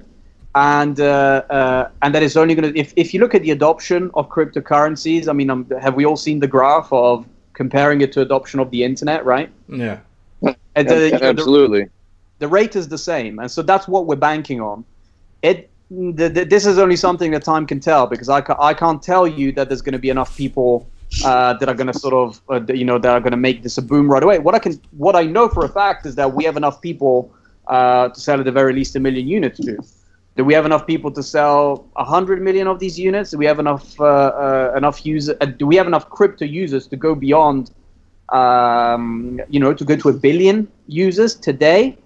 And 0.56 1.00
uh, 1.00 1.44
uh, 1.50 1.90
and 2.04 2.14
that 2.14 2.22
is 2.22 2.38
only 2.38 2.54
going 2.54 2.72
to 2.72 2.80
if, 2.80 2.94
if 2.96 3.12
you 3.12 3.20
look 3.20 3.34
at 3.34 3.42
the 3.42 3.50
adoption 3.50 4.12
of 4.14 4.30
cryptocurrencies. 4.30 5.28
I 5.28 5.34
mean, 5.34 5.50
um, 5.50 5.68
have 5.82 5.96
we 5.96 6.06
all 6.06 6.16
seen 6.16 6.40
the 6.40 6.48
graph 6.48 6.94
of 6.94 7.26
comparing 7.54 8.02
it 8.02 8.12
to 8.14 8.22
adoption 8.22 8.60
of 8.60 8.70
the 8.72 8.84
internet? 8.84 9.26
Right. 9.26 9.50
Yeah. 9.68 10.00
And, 10.76 10.90
uh, 10.90 10.96
you 10.96 11.12
know, 11.12 11.18
the- 11.20 11.26
Absolutely. 11.26 11.88
the 12.40 12.48
rate 12.48 12.76
is 12.76 12.88
the 12.88 12.98
same, 12.98 13.40
and 13.40 13.50
so 13.50 13.62
that's 13.62 13.88
what 13.88 14.06
we're 14.08 14.16
banking 14.16 14.60
on. 14.62 14.84
It 15.42 15.70
the, 15.92 16.28
the, 16.28 16.44
this 16.46 16.66
is 16.66 16.80
only 16.80 16.96
something 16.96 17.30
that 17.32 17.44
time 17.44 17.68
can 17.68 17.80
tell 17.80 18.08
because 18.08 18.28
I, 18.28 18.42
ca- 18.42 18.58
I 18.60 18.74
can't 18.74 19.02
tell 19.04 19.28
you 19.28 19.52
that 19.52 19.68
there's 19.70 19.82
going 19.84 19.94
to 19.94 20.00
be 20.00 20.10
enough 20.10 20.36
people 20.36 20.90
uh, 21.24 21.54
that 21.54 21.70
are 21.70 21.76
going 21.76 21.92
to 21.92 21.94
sort 21.94 22.16
of 22.16 22.42
uh, 22.50 22.74
you 22.74 22.86
know 22.86 22.98
that 22.98 23.12
are 23.12 23.20
going 23.20 23.32
to 23.32 23.38
make 23.38 23.62
this 23.62 23.78
a 23.78 23.82
boom 23.82 24.12
right 24.12 24.24
away. 24.24 24.40
What 24.40 24.56
I 24.56 24.60
can 24.60 24.82
what 24.98 25.16
I 25.16 25.24
know 25.24 25.48
for 25.48 25.64
a 25.64 25.70
fact 25.70 26.06
is 26.08 26.16
that 26.16 26.34
we 26.34 26.44
have 26.46 26.58
enough 26.58 26.82
people 26.82 27.32
uh, 27.68 28.10
to 28.10 28.20
sell 28.20 28.40
at 28.40 28.46
the 28.46 28.52
very 28.52 28.74
least 28.74 28.96
a 28.96 29.00
million 29.00 29.28
units 29.28 29.60
to. 29.60 29.78
Do 30.36 30.44
we 30.44 30.54
have 30.56 30.66
enough 30.66 30.88
people 30.88 31.12
to 31.12 31.22
sell 31.22 31.88
a 31.96 32.04
hundred 32.04 32.42
million 32.42 32.68
of 32.68 32.80
these 32.80 32.98
units? 32.98 33.32
Do 33.32 33.38
we 33.38 33.46
have 33.46 33.60
enough 33.60 34.00
uh, 34.00 34.06
uh, 34.06 34.74
enough 34.76 35.06
user? 35.06 35.38
Uh, 35.42 35.46
do 35.46 35.68
we 35.68 35.76
have 35.76 35.86
enough 35.86 36.10
crypto 36.10 36.46
users 36.46 36.88
to 36.88 36.96
go 36.96 37.14
beyond? 37.14 37.72
Um, 38.30 39.40
you 39.50 39.60
know, 39.60 39.74
to 39.74 39.86
go 39.86 39.96
to 39.96 40.10
a 40.10 40.14
billion 40.14 40.68
users 40.88 41.36
today? 41.36 41.98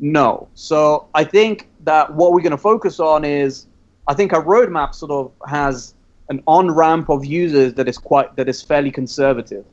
No. 0.00 0.48
So 0.54 1.06
I 1.14 1.22
think 1.22 1.68
that 1.84 2.12
what 2.12 2.32
we're 2.32 2.40
going 2.40 2.50
to 2.50 2.58
focus 2.58 2.98
on 2.98 3.24
is, 3.24 3.66
I 4.08 4.14
think 4.14 4.32
our 4.32 4.42
roadmap 4.42 4.94
sort 4.94 5.12
of 5.12 5.32
has 5.48 5.94
an 6.28 6.42
on 6.48 6.72
ramp 6.72 7.08
of 7.08 7.24
users 7.24 7.74
that 7.74 7.88
is 7.88 7.98
quite 7.98 8.34
that 8.34 8.48
is 8.48 8.60
fairly 8.62 8.90
conservative, 8.90 9.64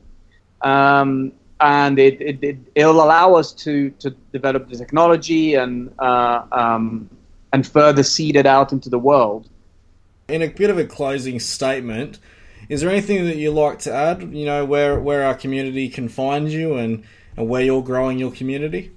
um, 0.62 1.32
and 1.60 1.98
it, 1.98 2.20
it, 2.20 2.38
it 2.42 2.58
it'll 2.76 3.02
allow 3.02 3.34
us 3.34 3.52
to 3.52 3.90
to 3.98 4.10
develop 4.32 4.68
the 4.68 4.76
technology 4.76 5.54
and 5.54 5.92
uh, 5.98 6.44
um, 6.52 7.10
and 7.54 7.64
further 7.64 8.02
seed 8.02 8.34
it 8.34 8.46
out 8.46 8.72
into 8.72 8.90
the 8.90 8.98
world. 8.98 9.48
In 10.26 10.42
a 10.42 10.48
bit 10.48 10.70
of 10.70 10.78
a 10.78 10.84
closing 10.84 11.38
statement, 11.38 12.18
is 12.68 12.80
there 12.80 12.90
anything 12.90 13.26
that 13.26 13.36
you'd 13.36 13.52
like 13.52 13.78
to 13.80 13.92
add? 13.92 14.34
You 14.34 14.44
know, 14.44 14.64
where 14.64 14.98
where 14.98 15.22
our 15.22 15.36
community 15.36 15.88
can 15.88 16.08
find 16.08 16.50
you 16.50 16.74
and, 16.74 17.04
and 17.36 17.48
where 17.48 17.62
you're 17.62 17.84
growing 17.84 18.18
your 18.18 18.32
community? 18.32 18.90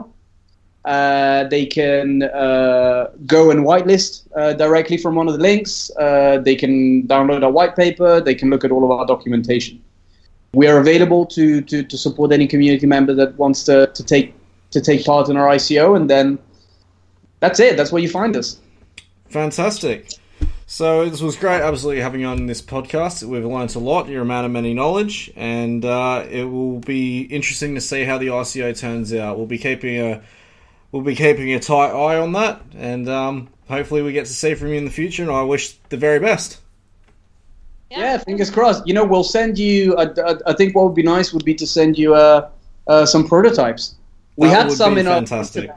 uh, 0.87 1.43
they 1.49 1.65
can 1.65 2.23
uh, 2.23 3.09
go 3.25 3.51
and 3.51 3.65
whitelist 3.65 4.25
uh, 4.37 4.53
directly 4.53 4.95
from 4.95 5.15
one 5.15 5.27
of 5.27 5.33
the 5.33 5.39
links. 5.41 5.91
Uh, 5.99 6.37
they 6.37 6.55
can 6.55 7.05
download 7.07 7.43
our 7.43 7.51
white 7.51 7.75
paper. 7.75 8.21
They 8.21 8.33
can 8.33 8.49
look 8.49 8.63
at 8.63 8.71
all 8.71 8.85
of 8.85 8.91
our 8.91 9.05
documentation. 9.05 9.83
We 10.53 10.65
are 10.67 10.79
available 10.79 11.25
to, 11.25 11.59
to, 11.59 11.83
to 11.83 11.97
support 11.97 12.31
any 12.31 12.47
community 12.47 12.87
member 12.87 13.13
that 13.15 13.37
wants 13.37 13.63
to, 13.65 13.87
to 13.87 14.03
take 14.03 14.33
to 14.71 14.81
take 14.81 15.05
part 15.05 15.29
in 15.29 15.37
our 15.37 15.47
ICO, 15.47 15.95
and 15.95 16.09
then 16.09 16.39
that's 17.39 17.59
it. 17.59 17.77
That's 17.77 17.91
where 17.91 18.01
you 18.01 18.09
find 18.09 18.35
us. 18.35 18.59
Fantastic. 19.29 20.13
So 20.69 21.09
this 21.09 21.21
was 21.21 21.37
great, 21.37 21.61
absolutely 21.61 22.01
having 22.01 22.19
you 22.19 22.27
on 22.27 22.45
this 22.45 22.61
podcast. 22.61 23.23
We've 23.23 23.45
learnt 23.45 23.75
a 23.75 23.79
lot. 23.79 24.09
You're 24.09 24.23
a 24.23 24.25
man 24.25 24.43
of 24.43 24.51
many 24.51 24.73
knowledge, 24.73 25.31
and 25.37 25.83
uh, 25.85 26.25
it 26.29 26.43
will 26.43 26.79
be 26.79 27.21
interesting 27.21 27.73
to 27.75 27.81
see 27.81 28.03
how 28.03 28.17
the 28.17 28.27
ICO 28.27 28.77
turns 28.77 29.13
out. 29.13 29.37
We'll 29.37 29.47
be 29.47 29.57
keeping 29.57 29.97
a 29.97 30.21
we'll 30.91 31.03
be 31.03 31.15
keeping 31.15 31.53
a 31.53 31.59
tight 31.61 31.91
eye 31.91 32.19
on 32.19 32.33
that, 32.33 32.61
and 32.75 33.07
um, 33.07 33.47
hopefully 33.69 34.01
we 34.01 34.11
get 34.11 34.25
to 34.25 34.33
see 34.33 34.55
from 34.55 34.67
you 34.67 34.73
in 34.75 34.83
the 34.83 34.91
future. 34.91 35.23
And 35.23 35.31
I 35.31 35.41
wish 35.43 35.77
the 35.87 35.95
very 35.95 36.19
best. 36.19 36.59
Yeah, 37.89 38.17
fingers 38.17 38.51
crossed. 38.51 38.85
You 38.85 38.93
know, 38.93 39.05
we'll 39.05 39.23
send 39.23 39.57
you. 39.57 39.95
I, 39.95 40.03
I, 40.03 40.35
I 40.47 40.53
think 40.53 40.75
what 40.75 40.83
would 40.83 40.95
be 40.95 41.03
nice 41.03 41.31
would 41.31 41.45
be 41.45 41.55
to 41.55 41.65
send 41.65 41.97
you 41.97 42.13
uh, 42.13 42.49
uh, 42.87 43.05
some 43.05 43.25
prototypes. 43.25 43.95
We 44.35 44.49
That 44.49 44.55
had 44.57 44.67
would 44.67 44.77
some 44.77 44.95
be 44.95 44.99
in 44.99 45.07
our 45.07 45.15
fantastic. 45.15 45.71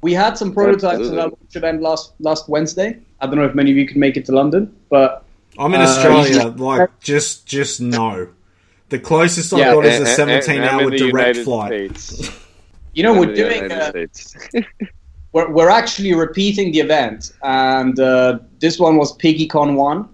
We 0.00 0.14
had 0.14 0.38
some 0.38 0.54
prototypes 0.54 1.08
in 1.08 1.18
our 1.18 1.28
launch 1.28 1.56
event 1.56 1.82
last 1.82 2.14
last 2.20 2.48
Wednesday. 2.48 2.98
I 3.22 3.26
don't 3.26 3.36
know 3.36 3.44
if 3.44 3.54
many 3.54 3.70
of 3.70 3.76
you 3.76 3.86
can 3.86 4.00
make 4.00 4.16
it 4.16 4.24
to 4.26 4.32
London, 4.32 4.74
but 4.90 5.24
I'm 5.56 5.72
in 5.74 5.80
Uh, 5.80 5.84
Australia. 5.84 6.48
Like, 6.48 6.90
just 7.00 7.46
just 7.46 7.80
no. 7.80 8.28
The 8.88 8.98
closest 8.98 9.54
I 9.54 9.58
Yeah, 9.60 9.74
got 9.74 9.86
is 9.86 10.00
a 10.00 10.22
17-hour 10.22 10.90
direct 10.90 11.00
United 11.00 11.44
flight. 11.44 11.96
States. 11.96 12.30
you 12.94 13.02
know 13.04 13.18
we're 13.18 13.32
doing. 13.34 13.70
Uh, 13.70 13.92
we're, 15.32 15.50
we're 15.50 15.70
actually 15.70 16.12
repeating 16.14 16.72
the 16.72 16.80
event, 16.80 17.32
and 17.44 17.98
uh, 18.00 18.40
this 18.58 18.78
one 18.80 18.96
was 18.96 19.16
PiggyCon 19.18 19.76
one, 19.76 20.08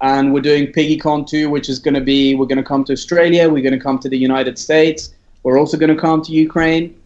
and 0.00 0.34
we're 0.34 0.42
doing 0.42 0.66
PiggyCon 0.66 1.28
two, 1.28 1.48
which 1.48 1.68
is 1.68 1.78
going 1.78 1.94
to 1.94 2.00
be 2.02 2.34
we're 2.34 2.46
going 2.46 2.58
to 2.58 2.70
come 2.72 2.82
to 2.84 2.92
Australia, 2.92 3.48
we're 3.48 3.62
going 3.62 3.78
to 3.78 3.84
come 3.88 4.00
to 4.00 4.08
the 4.08 4.18
United 4.18 4.58
States, 4.58 5.14
we're 5.44 5.58
also 5.60 5.76
going 5.78 5.94
to 5.94 6.00
come 6.00 6.22
to 6.22 6.32
Ukraine, 6.32 6.97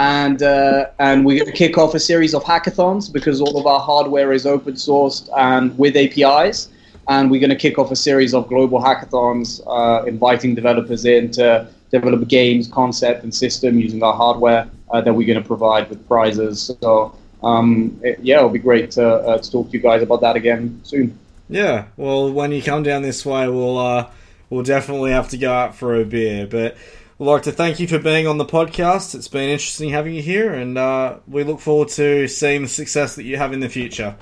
and 0.00 0.42
uh, 0.42 0.86
and 0.98 1.26
we're 1.26 1.38
going 1.38 1.52
to 1.52 1.56
kick 1.56 1.76
off 1.76 1.94
a 1.94 2.00
series 2.00 2.34
of 2.34 2.42
hackathons 2.42 3.12
because 3.12 3.40
all 3.42 3.58
of 3.60 3.66
our 3.66 3.80
hardware 3.80 4.32
is 4.32 4.46
open 4.46 4.74
sourced 4.74 5.28
and 5.36 5.76
with 5.78 5.94
APIs. 5.94 6.70
And 7.08 7.30
we're 7.30 7.40
going 7.40 7.50
to 7.50 7.56
kick 7.56 7.76
off 7.78 7.90
a 7.90 7.96
series 7.96 8.34
of 8.34 8.46
global 8.48 8.80
hackathons, 8.80 9.60
uh, 9.66 10.04
inviting 10.06 10.54
developers 10.54 11.04
in 11.04 11.30
to 11.32 11.66
develop 11.90 12.26
games, 12.28 12.68
concept, 12.68 13.24
and 13.24 13.34
system 13.34 13.78
using 13.78 14.02
our 14.02 14.14
hardware 14.14 14.68
uh, 14.90 15.00
that 15.00 15.12
we're 15.12 15.26
going 15.26 15.42
to 15.42 15.46
provide 15.46 15.90
with 15.90 16.06
prizes. 16.06 16.70
So, 16.80 17.14
um, 17.42 17.98
it- 18.02 18.20
yeah, 18.22 18.36
it'll 18.38 18.48
be 18.48 18.60
great 18.60 18.92
to, 18.92 19.04
uh, 19.06 19.38
to 19.38 19.50
talk 19.50 19.66
to 19.70 19.72
you 19.72 19.80
guys 19.82 20.02
about 20.02 20.20
that 20.20 20.36
again 20.36 20.80
soon. 20.84 21.18
Yeah, 21.48 21.86
well, 21.96 22.32
when 22.32 22.52
you 22.52 22.62
come 22.62 22.84
down 22.84 23.02
this 23.02 23.26
way, 23.26 23.48
we'll 23.48 23.76
uh, 23.76 24.06
we'll 24.48 24.62
definitely 24.62 25.10
have 25.10 25.28
to 25.30 25.36
go 25.38 25.52
out 25.52 25.74
for 25.74 26.00
a 26.00 26.04
beer. 26.04 26.46
But 26.46 26.76
we'd 27.20 27.26
like 27.26 27.42
to 27.42 27.52
thank 27.52 27.78
you 27.78 27.86
for 27.86 27.98
being 27.98 28.26
on 28.26 28.38
the 28.38 28.46
podcast. 28.46 29.14
It's 29.14 29.28
been 29.28 29.50
interesting 29.50 29.90
having 29.90 30.14
you 30.14 30.22
here, 30.22 30.54
and 30.54 30.78
uh, 30.78 31.18
we 31.28 31.44
look 31.44 31.60
forward 31.60 31.88
to 31.90 32.26
seeing 32.26 32.62
the 32.62 32.68
success 32.68 33.14
that 33.16 33.24
you 33.24 33.36
have 33.36 33.52
in 33.52 33.60
the 33.60 33.68
future. 33.68 34.16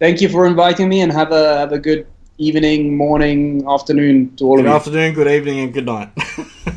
Thank 0.00 0.22
you 0.22 0.30
for 0.30 0.46
inviting 0.46 0.88
me, 0.88 1.02
and 1.02 1.12
have 1.12 1.30
a 1.30 1.58
have 1.58 1.72
a 1.72 1.78
good 1.78 2.06
evening, 2.38 2.96
morning, 2.96 3.64
afternoon 3.68 4.34
to 4.36 4.44
all 4.44 4.56
Good 4.56 4.66
of 4.66 4.66
you. 4.66 4.70
Good 4.70 4.76
afternoon, 4.76 5.14
good 5.14 5.28
evening, 5.28 5.58
and 5.60 5.74
good 5.74 5.86
night. 5.86 6.10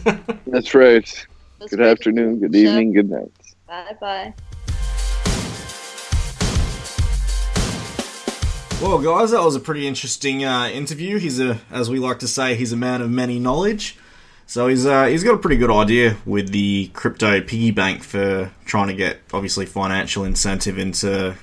That's 0.47 0.75
right. 0.75 1.27
That's 1.59 1.69
Good 1.69 1.77
great. 1.77 1.89
afternoon, 1.89 2.39
good 2.39 2.55
evening, 2.55 2.91
good 2.91 3.09
night. 3.09 3.31
Bye 3.67 3.95
bye. 4.01 4.33
Well, 8.81 8.97
guys, 8.97 9.29
that 9.31 9.43
was 9.43 9.55
a 9.55 9.59
pretty 9.59 9.87
interesting 9.87 10.43
uh, 10.43 10.67
interview. 10.67 11.17
He's 11.19 11.39
a, 11.39 11.61
as 11.69 11.89
we 11.89 11.99
like 11.99 12.19
to 12.19 12.27
say, 12.27 12.55
he's 12.55 12.73
a 12.73 12.77
man 12.77 13.01
of 13.01 13.11
many 13.11 13.39
knowledge. 13.39 13.95
So 14.51 14.67
he's 14.67 14.85
uh, 14.85 15.05
he's 15.05 15.23
got 15.23 15.35
a 15.35 15.37
pretty 15.37 15.55
good 15.55 15.71
idea 15.71 16.17
with 16.25 16.49
the 16.49 16.89
crypto 16.93 17.39
piggy 17.39 17.71
bank 17.71 18.03
for 18.03 18.51
trying 18.65 18.89
to 18.89 18.93
get 18.93 19.21
obviously 19.31 19.65
financial 19.65 20.25
incentive 20.25 20.77
into 20.77 21.37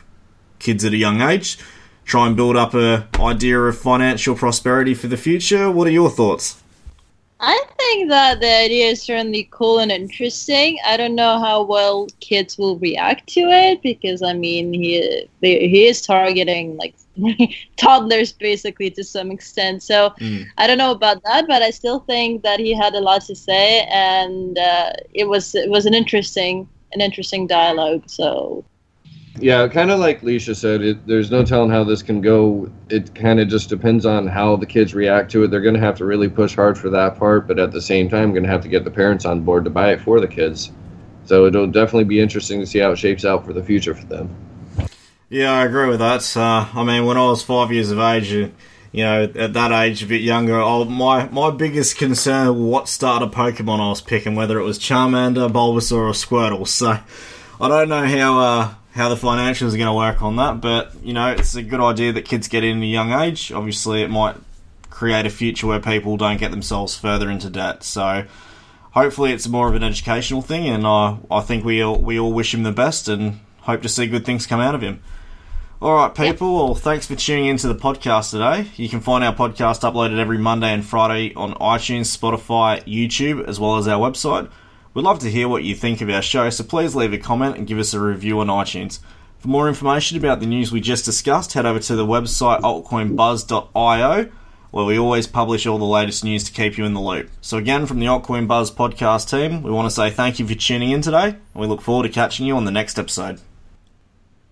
kids 0.59 0.85
at 0.85 0.93
a 0.93 0.97
young 0.99 1.23
age. 1.23 1.59
Try 2.05 2.27
and 2.27 2.37
build 2.37 2.55
up 2.55 2.75
a 2.75 3.09
idea 3.19 3.61
of 3.61 3.79
financial 3.79 4.35
prosperity 4.35 4.93
for 4.93 5.07
the 5.07 5.17
future. 5.17 5.71
What 5.71 5.87
are 5.87 5.91
your 5.91 6.11
thoughts? 6.11 6.63
I 7.41 7.65
think 7.79 8.09
that 8.11 8.41
the 8.41 8.53
idea 8.53 8.87
is 8.87 9.03
certainly 9.03 9.49
cool 9.53 9.79
and 9.79 9.91
interesting. 9.91 10.79
I 10.87 10.97
don't 10.97 11.15
know 11.15 11.39
how 11.39 11.63
well 11.63 12.09
kids 12.21 12.59
will 12.59 12.79
react 12.79 13.29
to 13.31 13.41
it 13.41 13.83
because 13.83 14.23
I 14.23 14.33
mean 14.33 14.73
he 14.73 15.29
he 15.41 15.87
is 15.87 16.03
targeting 16.03 16.77
like 16.77 16.95
toddlers 17.77 18.33
basically 18.33 18.91
to 18.91 19.05
some 19.05 19.31
extent. 19.31 19.83
So 19.83 20.13
Mm. 20.21 20.47
I 20.59 20.67
don't 20.67 20.79
know 20.79 20.91
about 20.93 21.23
that, 21.25 21.47
but 21.49 21.63
I 21.63 21.71
still 21.71 22.01
think 22.01 22.43
that 22.43 22.61
he 22.61 22.75
had 22.75 22.95
a 22.95 23.01
lot 23.01 23.23
to 23.23 23.35
say, 23.35 23.87
and 23.91 24.59
uh, 24.59 24.93
it 25.15 25.29
was 25.29 25.55
it 25.55 25.71
was 25.71 25.87
an 25.87 25.95
interesting 25.95 26.69
an 26.93 27.01
interesting 27.01 27.47
dialogue. 27.47 28.03
So 28.09 28.65
Yeah, 29.41 29.69
kind 29.69 29.91
of 29.91 30.01
like 30.01 30.23
Leisha 30.23 30.57
said, 30.57 30.83
it, 30.83 31.07
there's 31.07 31.31
no 31.31 31.45
telling 31.45 31.71
how 31.71 31.85
this 31.85 32.03
can 32.03 32.21
go. 32.21 32.71
It 32.89 33.15
kind 33.15 33.39
of 33.39 33.49
just 33.49 33.69
depends 33.69 34.05
on 34.05 34.27
how 34.27 34.57
the 34.57 34.67
kids 34.67 34.95
react 34.95 35.31
to 35.33 35.45
it. 35.45 35.51
They're 35.51 35.61
going 35.61 35.75
to 35.75 35.81
have 35.81 35.97
to 35.99 36.05
really 36.05 36.29
push 36.29 36.57
hard 36.57 36.77
for 36.77 36.91
that 36.91 37.19
part, 37.19 37.47
but 37.47 37.59
at 37.59 37.71
the 37.71 37.81
same 37.81 38.09
time, 38.09 38.33
going 38.33 38.43
to 38.43 38.49
have 38.49 38.63
to 38.63 38.69
get 38.69 38.85
the 38.85 38.91
parents 38.91 39.25
on 39.25 39.43
board 39.43 39.65
to 39.65 39.71
buy 39.71 39.93
it 39.93 40.01
for 40.01 40.21
the 40.21 40.27
kids. 40.27 40.73
So 41.27 41.47
it'll 41.47 41.67
definitely 41.67 42.05
be 42.05 42.21
interesting 42.21 42.59
to 42.61 42.67
see 42.67 42.79
how 42.81 42.93
it 42.93 42.97
shapes 42.97 43.25
out 43.25 43.45
for 43.45 43.53
the 43.53 43.63
future 43.63 43.95
for 43.95 44.07
them. 44.07 44.35
Yeah, 45.29 45.53
I 45.53 45.67
agree 45.67 45.89
with 45.89 46.01
that. 46.01 46.37
Uh, 46.37 46.67
I 46.73 46.83
mean, 46.85 47.05
when 47.05 47.17
I 47.19 47.27
was 47.27 47.43
five 47.43 47.71
years 47.71 47.91
of 47.91 47.99
age, 47.99 48.33
uh, 48.33 48.49
you 48.93 49.05
know, 49.05 49.25
at 49.25 49.53
that 49.53 49.73
age, 49.73 50.03
a 50.03 50.07
bit 50.07 50.23
younger, 50.23 50.61
I, 50.61 50.85
my 50.85 51.29
my 51.29 51.51
biggest 51.51 51.99
concern 51.99 52.65
what 52.65 52.89
starter 52.89 53.27
Pokemon 53.27 53.79
I 53.79 53.91
was 53.91 54.01
picking, 54.01 54.35
whether 54.35 54.59
it 54.59 54.65
was 54.65 54.79
Charmander, 54.79 55.53
Bulbasaur, 55.53 56.09
or 56.09 56.13
Squirtle. 56.13 56.67
So 56.67 56.99
I 57.61 57.69
don't 57.69 57.91
know 57.91 58.07
how 58.07 58.39
uh, 58.41 58.75
how 58.99 59.09
the 59.09 59.15
financials 59.15 59.73
are 59.73 59.79
going 59.79 59.87
to 59.87 59.93
work 59.93 60.23
on 60.23 60.37
that, 60.37 60.61
but 60.61 60.93
you 61.03 61.13
know, 61.13 61.31
it's 61.31 61.55
a 61.55 61.63
good 61.63 61.81
idea 61.81 62.13
that 62.13 62.25
kids 62.25 62.49
get 62.49 62.65
in 62.65 62.79
at 62.79 62.83
a 62.83 62.87
young 62.87 63.13
age. 63.13 63.53
Obviously, 63.53 64.03
it 64.03 64.11
might 64.11 64.37
create 64.91 65.25
a 65.25 65.31
future 65.31 65.69
where 65.69 65.81
people 65.81 66.17
don't 66.17 66.39
get 66.39 66.51
themselves 66.51 66.97
further 66.97 67.31
into 67.31 67.49
debt. 67.49 67.85
So 67.85 68.25
hopefully, 68.91 69.33
it's 69.33 69.47
more 69.47 69.69
of 69.69 69.75
an 69.75 69.85
educational 69.85 70.43
thing, 70.43 70.67
and 70.67 70.87
I 70.87 71.19
I 71.31 71.41
think 71.41 71.65
we 71.65 71.81
all 71.81 72.01
we 72.01 72.19
all 72.19 72.33
wish 72.33 72.53
him 72.53 72.65
the 72.65 72.73
best 72.73 73.09
and 73.09 73.41
hope 73.61 73.83
to 73.83 73.89
see 73.89 74.07
good 74.09 74.27
things 74.27 74.47
come 74.47 74.61
out 74.61 74.75
of 74.75 74.83
him. 74.83 75.01
All 75.81 75.95
right, 75.95 76.13
people. 76.13 76.57
Well, 76.57 76.75
thanks 76.75 77.07
for 77.07 77.15
tuning 77.15 77.47
into 77.47 77.69
the 77.69 77.77
podcast 77.77 78.33
today. 78.33 78.69
You 78.75 78.89
can 78.89 79.01
find 79.01 79.23
our 79.23 79.33
podcast 79.33 79.89
uploaded 79.89 80.19
every 80.19 80.39
Monday 80.39 80.73
and 80.73 80.85
Friday 80.85 81.33
on 81.35 81.55
iTunes, 81.55 82.17
Spotify, 82.19 82.83
YouTube, 82.85 83.47
as 83.47 83.61
well 83.61 83.77
as 83.77 83.87
our 83.87 84.01
website. 84.01 84.51
We'd 84.95 85.03
love 85.03 85.19
to 85.21 85.31
hear 85.31 85.49
what 85.49 85.65
you 85.65 85.75
think 85.75 86.01
of 86.01 86.11
our 86.11 86.23
show, 86.23 86.49
so 86.51 86.65
please 86.65 86.95
leave 86.97 87.13
a 87.13 87.19
comment 87.19 87.57
and 87.57 87.67
give 87.67 87.79
us 87.79 87.95
a 87.95 88.01
review 88.01 88.41
on 88.41 88.49
iTunes. 88.49 89.01
For 89.39 89.49
more 89.49 89.69
information 89.69 90.19
about 90.19 90.41
the 90.41 90.47
news 90.47 90.73
we 90.73 90.81
just 90.81 91.05
discussed, 91.05 91.53
head 91.53 91.67
over 91.67 91.79
to 91.79 91.95
the 91.95 92.07
website 92.07 92.61
altcoinbuzz.io, 92.63 94.31
where 94.71 94.85
we 94.85 94.99
always 94.99 95.27
publish 95.27 95.67
all 95.67 95.79
the 95.79 95.85
latest 95.85 96.25
news 96.25 96.43
to 96.45 96.53
keep 96.53 96.77
you 96.77 96.85
in 96.85 96.95
the 96.95 97.01
loop. 97.01 97.31
So, 97.41 97.57
again, 97.57 97.87
from 97.87 98.01
the 98.01 98.07
Altcoin 98.07 98.49
Buzz 98.49 98.71
podcast 98.71 99.31
team, 99.31 99.63
we 99.63 99.71
want 99.71 99.87
to 99.87 99.95
say 99.95 100.11
thank 100.11 100.39
you 100.39 100.47
for 100.47 100.55
tuning 100.55 100.91
in 100.91 101.03
today, 101.03 101.29
and 101.29 101.39
we 101.55 101.67
look 101.67 101.83
forward 101.83 102.05
to 102.05 102.09
catching 102.09 102.47
you 102.47 102.57
on 102.57 102.65
the 102.65 102.73
next 102.73 102.99
episode. 102.99 103.41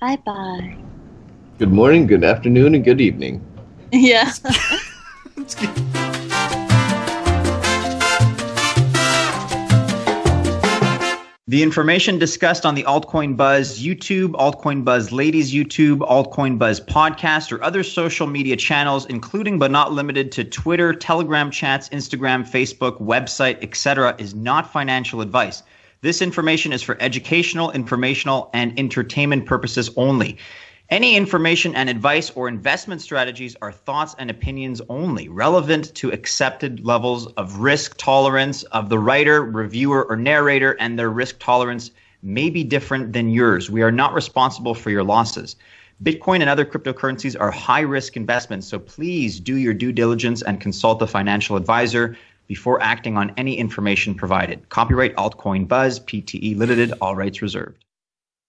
Bye 0.00 0.16
bye. 0.24 0.76
Good 1.58 1.72
morning, 1.72 2.06
good 2.06 2.22
afternoon, 2.22 2.74
and 2.74 2.84
good 2.84 3.00
evening. 3.00 3.44
Yeah. 3.92 4.32
The 11.48 11.62
information 11.62 12.18
discussed 12.18 12.66
on 12.66 12.74
the 12.74 12.82
Altcoin 12.82 13.36
Buzz 13.36 13.80
YouTube, 13.80 14.32
Altcoin 14.32 14.84
Buzz 14.84 15.12
Ladies 15.12 15.54
YouTube, 15.54 15.98
Altcoin 15.98 16.58
Buzz 16.58 16.80
podcast, 16.80 17.52
or 17.52 17.62
other 17.62 17.84
social 17.84 18.26
media 18.26 18.56
channels, 18.56 19.06
including 19.06 19.56
but 19.56 19.70
not 19.70 19.92
limited 19.92 20.32
to 20.32 20.42
Twitter, 20.42 20.92
Telegram 20.92 21.52
chats, 21.52 21.88
Instagram, 21.90 22.44
Facebook, 22.44 23.00
website, 23.00 23.62
etc., 23.62 24.16
is 24.18 24.34
not 24.34 24.72
financial 24.72 25.20
advice. 25.20 25.62
This 26.00 26.20
information 26.20 26.72
is 26.72 26.82
for 26.82 27.00
educational, 27.00 27.70
informational, 27.70 28.50
and 28.52 28.76
entertainment 28.76 29.46
purposes 29.46 29.88
only. 29.96 30.38
Any 30.88 31.16
information 31.16 31.74
and 31.74 31.90
advice 31.90 32.30
or 32.30 32.46
investment 32.46 33.00
strategies 33.00 33.56
are 33.60 33.72
thoughts 33.72 34.14
and 34.20 34.30
opinions 34.30 34.80
only, 34.88 35.28
relevant 35.28 35.92
to 35.96 36.12
accepted 36.12 36.86
levels 36.86 37.26
of 37.32 37.58
risk 37.58 37.96
tolerance 37.96 38.62
of 38.64 38.88
the 38.88 38.98
writer, 39.00 39.42
reviewer, 39.42 40.04
or 40.08 40.14
narrator, 40.14 40.76
and 40.78 40.96
their 40.96 41.10
risk 41.10 41.40
tolerance 41.40 41.90
may 42.22 42.50
be 42.50 42.62
different 42.62 43.12
than 43.12 43.30
yours. 43.30 43.68
We 43.68 43.82
are 43.82 43.90
not 43.90 44.14
responsible 44.14 44.74
for 44.74 44.90
your 44.90 45.02
losses. 45.02 45.56
Bitcoin 46.04 46.40
and 46.40 46.48
other 46.48 46.64
cryptocurrencies 46.64 47.34
are 47.40 47.50
high 47.50 47.80
risk 47.80 48.16
investments, 48.16 48.68
so 48.68 48.78
please 48.78 49.40
do 49.40 49.56
your 49.56 49.74
due 49.74 49.90
diligence 49.90 50.40
and 50.42 50.60
consult 50.60 51.02
a 51.02 51.08
financial 51.08 51.56
advisor 51.56 52.16
before 52.46 52.80
acting 52.80 53.16
on 53.16 53.32
any 53.36 53.58
information 53.58 54.14
provided. 54.14 54.68
Copyright 54.68 55.16
Altcoin 55.16 55.66
Buzz, 55.66 55.98
PTE 55.98 56.56
Limited, 56.56 56.92
all 57.00 57.16
rights 57.16 57.42
reserved. 57.42 57.85